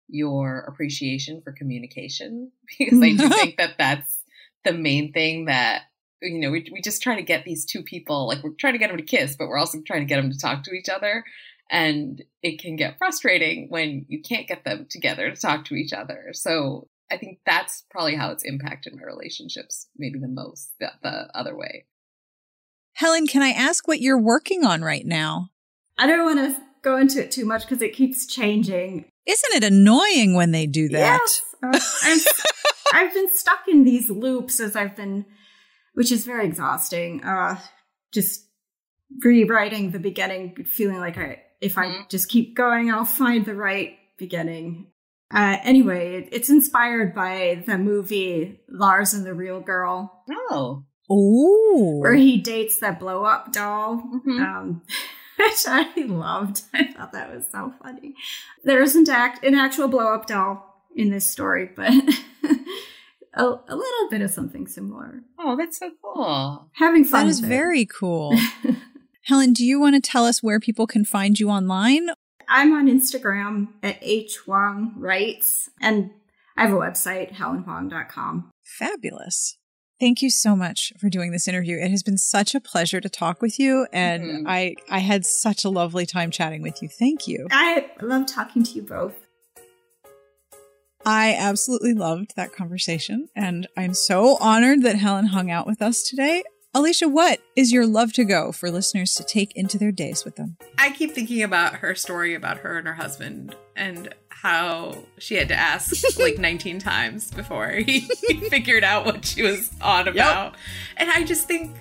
your 0.08 0.60
appreciation 0.60 1.42
for 1.42 1.52
communication 1.52 2.52
because 2.80 3.02
I 3.02 3.14
do 3.14 3.30
think 3.30 3.58
that 3.58 3.76
that's 3.78 4.24
the 4.64 4.74
main 4.74 5.14
thing 5.14 5.46
that 5.46 5.84
you 6.22 6.40
know 6.40 6.52
we 6.52 6.68
we 6.72 6.82
just 6.82 7.02
try 7.02 7.16
to 7.16 7.22
get 7.22 7.46
these 7.46 7.66
two 7.66 7.84
people 7.84 8.28
like 8.28 8.44
we're 8.44 8.52
trying 8.52 8.74
to 8.74 8.80
get 8.80 8.88
them 8.88 8.98
to 8.98 9.04
kiss 9.04 9.36
but 9.36 9.48
we're 9.48 9.58
also 9.58 9.80
trying 9.86 10.02
to 10.02 10.06
get 10.06 10.22
them 10.22 10.32
to 10.32 10.38
talk 10.38 10.64
to 10.64 10.74
each 10.74 10.90
other. 10.90 11.24
And 11.70 12.24
it 12.42 12.62
can 12.62 12.78
get 12.78 12.98
frustrating 12.98 13.68
when 13.70 14.06
you 14.08 14.22
can't 14.22 14.48
get 14.48 14.64
them 14.64 14.88
together 14.90 15.30
to 15.30 15.36
talk 15.36 15.66
to 15.66 15.76
each 15.76 15.94
other. 15.94 16.30
So 16.34 16.88
i 17.10 17.16
think 17.16 17.40
that's 17.46 17.86
probably 17.90 18.16
how 18.16 18.32
it's 18.32 18.44
impacted 18.44 18.94
my 18.94 19.02
relationships 19.04 19.88
maybe 19.98 20.20
the 20.20 20.28
most 20.28 20.74
the, 20.80 20.92
the 21.04 21.30
other 21.34 21.56
way. 21.56 21.86
Helen, 22.94 23.28
can 23.28 23.44
I 23.44 23.50
ask 23.50 23.88
what 23.88 24.02
you're 24.02 24.20
working 24.20 24.66
on 24.66 24.82
right 24.82 25.06
now? 25.06 25.52
I 26.00 26.08
don't 26.08 26.26
want 26.26 26.40
to 26.40 26.67
go 26.88 26.98
into 26.98 27.22
it 27.24 27.32
too 27.32 27.46
much 27.46 27.64
because 27.64 27.82
it 27.82 27.94
keeps 27.94 28.26
changing. 28.26 29.06
Isn't 29.26 29.54
it 29.56 29.64
annoying 29.64 30.36
when 30.36 30.52
they 30.52 30.66
do 30.68 30.88
that? 30.90 31.20
Yes, 31.20 31.42
uh, 31.64 31.80
I'm, 32.04 32.20
I've 33.08 33.14
been 33.14 33.30
stuck 33.34 33.68
in 33.68 33.84
these 33.84 34.10
loops 34.10 34.60
as 34.60 34.76
I've 34.76 34.96
been, 34.96 35.26
which 35.94 36.12
is 36.12 36.26
very 36.26 36.46
exhausting. 36.46 37.24
Uh, 37.24 37.58
just 38.14 38.46
rewriting 39.24 39.92
the 39.92 40.00
beginning, 40.00 40.64
feeling 40.66 41.00
like 41.00 41.18
I, 41.18 41.42
if 41.62 41.78
I 41.78 41.88
Mhm. 41.88 42.10
just 42.10 42.30
keep 42.30 42.56
going, 42.56 42.92
I'll 42.92 43.06
find 43.06 43.46
the 43.46 43.56
right 43.56 43.98
beginning. 44.18 44.88
Uh, 45.34 45.58
anyway, 45.64 46.28
it's 46.32 46.50
inspired 46.50 47.14
by 47.14 47.64
the 47.66 47.78
movie 47.78 48.62
Lars 48.70 49.14
and 49.14 49.26
the 49.26 49.34
Real 49.34 49.60
Girl, 49.60 50.24
Oh. 50.50 50.86
Ooh. 51.12 52.00
where 52.02 52.14
he 52.16 52.38
dates 52.38 52.80
that 52.80 53.00
blow 53.00 53.26
up 53.26 53.52
doll, 53.52 54.02
Mhm. 54.26 54.40
um, 54.42 54.82
which 55.40 55.66
I 55.68 55.92
loved. 55.98 56.64
I 56.74 56.92
thought 56.92 57.12
that 57.14 57.34
was 57.34 57.46
so 57.52 57.74
funny. 57.82 58.16
There 58.64 58.82
isn't 58.82 59.10
act 59.10 59.44
an 59.46 59.56
actual 59.56 59.88
blow 59.88 60.14
up 60.14 60.28
doll 60.28 60.84
in 60.96 61.10
this 61.10 61.30
story, 61.30 61.70
but 61.76 61.92
a, 63.34 63.44
a 63.44 63.76
little 63.76 64.10
bit 64.10 64.22
of 64.22 64.32
something 64.32 64.68
similar. 64.68 65.22
Oh, 65.38 65.56
that's 65.56 65.80
so 65.80 65.92
cool. 66.02 66.70
Having 66.74 67.06
fun. 67.06 67.26
That 67.26 67.30
is 67.30 67.40
very 67.40 67.86
cool. 67.86 68.38
Helen, 69.24 69.54
do 69.54 69.66
you 69.66 69.80
want 69.80 69.96
to 69.96 70.02
tell 70.02 70.26
us 70.26 70.42
where 70.42 70.60
people 70.60 70.88
can 70.88 71.06
find 71.06 71.40
you 71.40 71.50
online? 71.50 72.08
I'm 72.50 72.74
on 72.74 72.88
Instagram 72.88 73.68
at 73.84 73.98
H 74.02 74.38
Hoang 74.46 74.94
Writes, 74.96 75.70
and 75.82 76.12
I 76.56 76.64
have 76.64 76.72
a 76.72 76.78
website, 76.78 77.34
helenhoang.com. 77.34 78.50
Fabulous. 78.64 79.58
Thank 80.00 80.22
you 80.22 80.30
so 80.30 80.56
much 80.56 80.94
for 81.00 81.10
doing 81.10 81.32
this 81.32 81.48
interview. 81.48 81.78
It 81.78 81.90
has 81.90 82.04
been 82.04 82.18
such 82.20 82.54
a 82.54 82.60
pleasure 82.60 83.02
to 83.02 83.10
talk 83.10 83.42
with 83.42 83.60
you 83.60 83.88
and 83.92 84.24
Mhm. 84.24 84.44
I 84.48 84.76
I 84.90 85.00
had 85.00 85.26
such 85.26 85.66
a 85.66 85.70
lovely 85.70 86.06
time 86.06 86.30
chatting 86.30 86.62
with 86.62 86.82
you. 86.84 86.88
Thank 86.90 87.28
you. 87.28 87.48
I 87.52 87.90
love 88.02 88.28
talking 88.28 88.62
to 88.64 88.72
you 88.74 88.84
both. 88.84 89.16
I 91.06 91.34
absolutely 91.36 91.94
loved 91.94 92.34
that 92.36 92.52
conversation 92.54 93.30
and 93.36 93.68
I'm 93.76 93.94
so 93.94 94.38
honored 94.38 94.84
that 94.84 94.98
Helen 94.98 95.28
hung 95.28 95.50
out 95.50 95.66
with 95.66 95.82
us 95.82 96.04
today. 96.04 96.44
Alisha, 96.76 97.10
what 97.12 97.40
is 97.56 97.72
your 97.72 97.88
love 97.88 98.14
to 98.14 98.24
go 98.26 98.52
for 98.52 98.70
listeners 98.70 99.16
to 99.16 99.24
take 99.24 99.56
into 99.56 99.80
their 99.80 99.92
days 99.92 100.24
with 100.24 100.36
them? 100.36 100.58
I 100.78 100.92
keep 100.92 101.14
thinking 101.16 101.42
about 101.42 101.76
her 101.76 101.96
story 101.96 102.36
about 102.36 102.60
her 102.60 102.78
and 102.78 102.88
her 102.88 102.94
husband 102.96 103.56
and 103.76 104.14
how 104.42 104.96
she 105.18 105.36
had 105.36 105.48
to 105.48 105.56
ask 105.56 106.18
like 106.20 106.38
19 106.40 106.80
times 106.80 107.32
before 107.32 107.70
he 107.72 108.02
figured 108.50 108.84
out 108.84 109.06
what 109.06 109.26
she 109.26 109.42
was 109.42 109.72
on 109.82 110.08
about. 110.08 110.56
And 110.98 111.10
I 111.10 111.24
just 111.24 111.48
think 111.48 111.76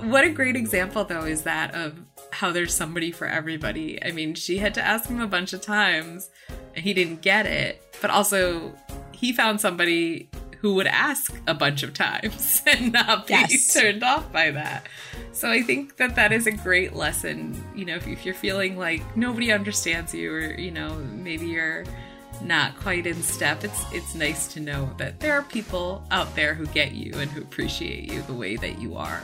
what 0.00 0.24
a 0.24 0.30
great 0.30 0.56
example 0.56 1.04
though 1.04 1.24
is 1.24 1.42
that 1.42 1.74
of 1.74 1.98
how 2.30 2.50
there's 2.50 2.74
somebody 2.74 3.12
for 3.12 3.26
everybody. 3.26 4.02
I 4.02 4.10
mean, 4.10 4.34
she 4.34 4.58
had 4.58 4.74
to 4.74 4.82
ask 4.82 5.08
him 5.08 5.20
a 5.20 5.26
bunch 5.26 5.52
of 5.52 5.60
times 5.60 6.30
and 6.74 6.84
he 6.84 6.92
didn't 6.92 7.22
get 7.22 7.46
it, 7.46 7.82
but 8.00 8.10
also 8.10 8.72
he 9.12 9.32
found 9.32 9.60
somebody 9.60 10.28
who 10.62 10.74
would 10.74 10.86
ask 10.86 11.34
a 11.46 11.52
bunch 11.54 11.82
of 11.82 11.92
times 11.92 12.62
and 12.66 12.92
not 12.92 13.26
be 13.26 13.34
Yes. 13.34 13.74
turned 13.74 14.02
off 14.02 14.32
by 14.32 14.50
that. 14.52 14.86
So 15.32 15.50
I 15.50 15.60
think 15.62 15.96
that 15.96 16.14
that 16.14 16.32
is 16.32 16.46
a 16.46 16.52
great 16.52 16.94
lesson. 16.94 17.60
You 17.74 17.84
know, 17.84 17.96
if, 17.96 18.06
if 18.06 18.24
you're 18.24 18.34
feeling 18.34 18.78
like 18.78 19.02
nobody 19.16 19.52
understands 19.52 20.14
you, 20.14 20.32
or 20.32 20.40
you 20.58 20.70
know, 20.70 20.94
maybe 21.12 21.46
you're 21.48 21.84
not 22.42 22.76
quite 22.78 23.06
in 23.06 23.20
step, 23.22 23.64
it's 23.64 23.82
it's 23.92 24.14
nice 24.14 24.46
to 24.54 24.60
know 24.60 24.88
that 24.98 25.18
there 25.20 25.34
are 25.34 25.42
people 25.42 26.04
out 26.12 26.34
there 26.36 26.54
who 26.54 26.66
get 26.66 26.92
you 26.92 27.12
and 27.16 27.30
who 27.30 27.42
appreciate 27.42 28.10
you 28.12 28.22
the 28.22 28.32
way 28.34 28.54
that 28.56 28.80
you 28.80 28.96
are. 28.96 29.22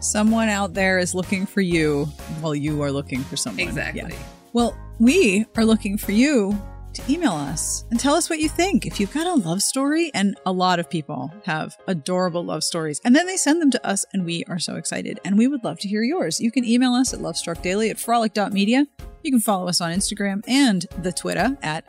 Someone 0.00 0.48
out 0.48 0.72
there 0.74 0.98
is 0.98 1.14
looking 1.14 1.44
for 1.44 1.60
you 1.60 2.06
while 2.40 2.54
you 2.54 2.80
are 2.82 2.90
looking 2.92 3.20
for 3.24 3.36
someone. 3.36 3.60
Exactly. 3.60 4.02
Yeah. 4.12 4.18
Well, 4.54 4.76
we 4.98 5.44
are 5.56 5.64
looking 5.64 5.98
for 5.98 6.12
you 6.12 6.58
to 6.98 7.12
email 7.12 7.32
us 7.32 7.84
and 7.90 7.98
tell 7.98 8.14
us 8.14 8.28
what 8.28 8.40
you 8.40 8.48
think. 8.48 8.86
If 8.86 9.00
you've 9.00 9.12
got 9.12 9.26
a 9.26 9.34
love 9.34 9.62
story, 9.62 10.10
and 10.14 10.38
a 10.44 10.52
lot 10.52 10.78
of 10.78 10.90
people 10.90 11.32
have 11.44 11.76
adorable 11.86 12.44
love 12.44 12.62
stories, 12.62 13.00
and 13.04 13.14
then 13.14 13.26
they 13.26 13.36
send 13.36 13.62
them 13.62 13.70
to 13.70 13.86
us, 13.86 14.04
and 14.12 14.24
we 14.24 14.44
are 14.44 14.58
so 14.58 14.76
excited. 14.76 15.20
And 15.24 15.38
we 15.38 15.48
would 15.48 15.64
love 15.64 15.78
to 15.80 15.88
hear 15.88 16.02
yours. 16.02 16.40
You 16.40 16.50
can 16.50 16.64
email 16.64 16.92
us 16.92 17.14
at 17.14 17.20
lovestruckdaily 17.20 17.90
at 17.90 17.98
frolic.media. 17.98 18.86
You 19.22 19.30
can 19.30 19.40
follow 19.40 19.68
us 19.68 19.80
on 19.80 19.92
Instagram 19.92 20.42
and 20.48 20.86
the 21.02 21.12
Twitter 21.12 21.56
at 21.62 21.84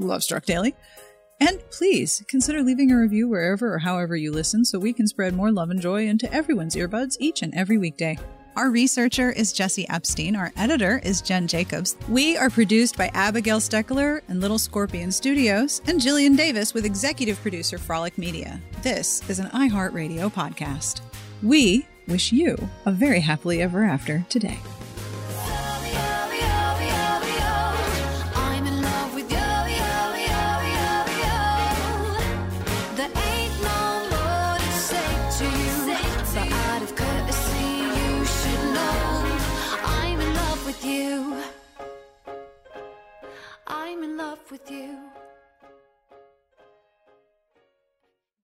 lovestruckdaily. 0.00 0.74
And 1.40 1.60
please 1.70 2.22
consider 2.28 2.62
leaving 2.62 2.90
a 2.90 2.98
review 2.98 3.28
wherever 3.28 3.74
or 3.74 3.78
however 3.78 4.16
you 4.16 4.32
listen 4.32 4.64
so 4.64 4.78
we 4.78 4.92
can 4.92 5.06
spread 5.06 5.34
more 5.34 5.50
love 5.52 5.70
and 5.70 5.80
joy 5.80 6.06
into 6.06 6.32
everyone's 6.32 6.76
earbuds 6.76 7.16
each 7.18 7.42
and 7.42 7.54
every 7.54 7.76
weekday. 7.76 8.18
Our 8.56 8.70
researcher 8.70 9.32
is 9.32 9.52
Jesse 9.52 9.88
Epstein. 9.88 10.36
Our 10.36 10.52
editor 10.56 11.00
is 11.02 11.20
Jen 11.20 11.48
Jacobs. 11.48 11.96
We 12.08 12.36
are 12.36 12.48
produced 12.48 12.96
by 12.96 13.10
Abigail 13.12 13.58
Steckler 13.58 14.20
and 14.28 14.40
Little 14.40 14.60
Scorpion 14.60 15.10
Studios 15.10 15.82
and 15.88 16.00
Jillian 16.00 16.36
Davis 16.36 16.72
with 16.72 16.84
executive 16.84 17.40
producer 17.40 17.78
Frolic 17.78 18.16
Media. 18.16 18.60
This 18.80 19.28
is 19.28 19.40
an 19.40 19.46
iHeartRadio 19.46 20.32
podcast. 20.32 21.00
We 21.42 21.84
wish 22.06 22.30
you 22.30 22.56
a 22.86 22.92
very 22.92 23.18
happily 23.18 23.60
ever 23.60 23.82
after 23.82 24.24
today. 24.28 24.60
with 44.54 44.70
you. 44.70 45.13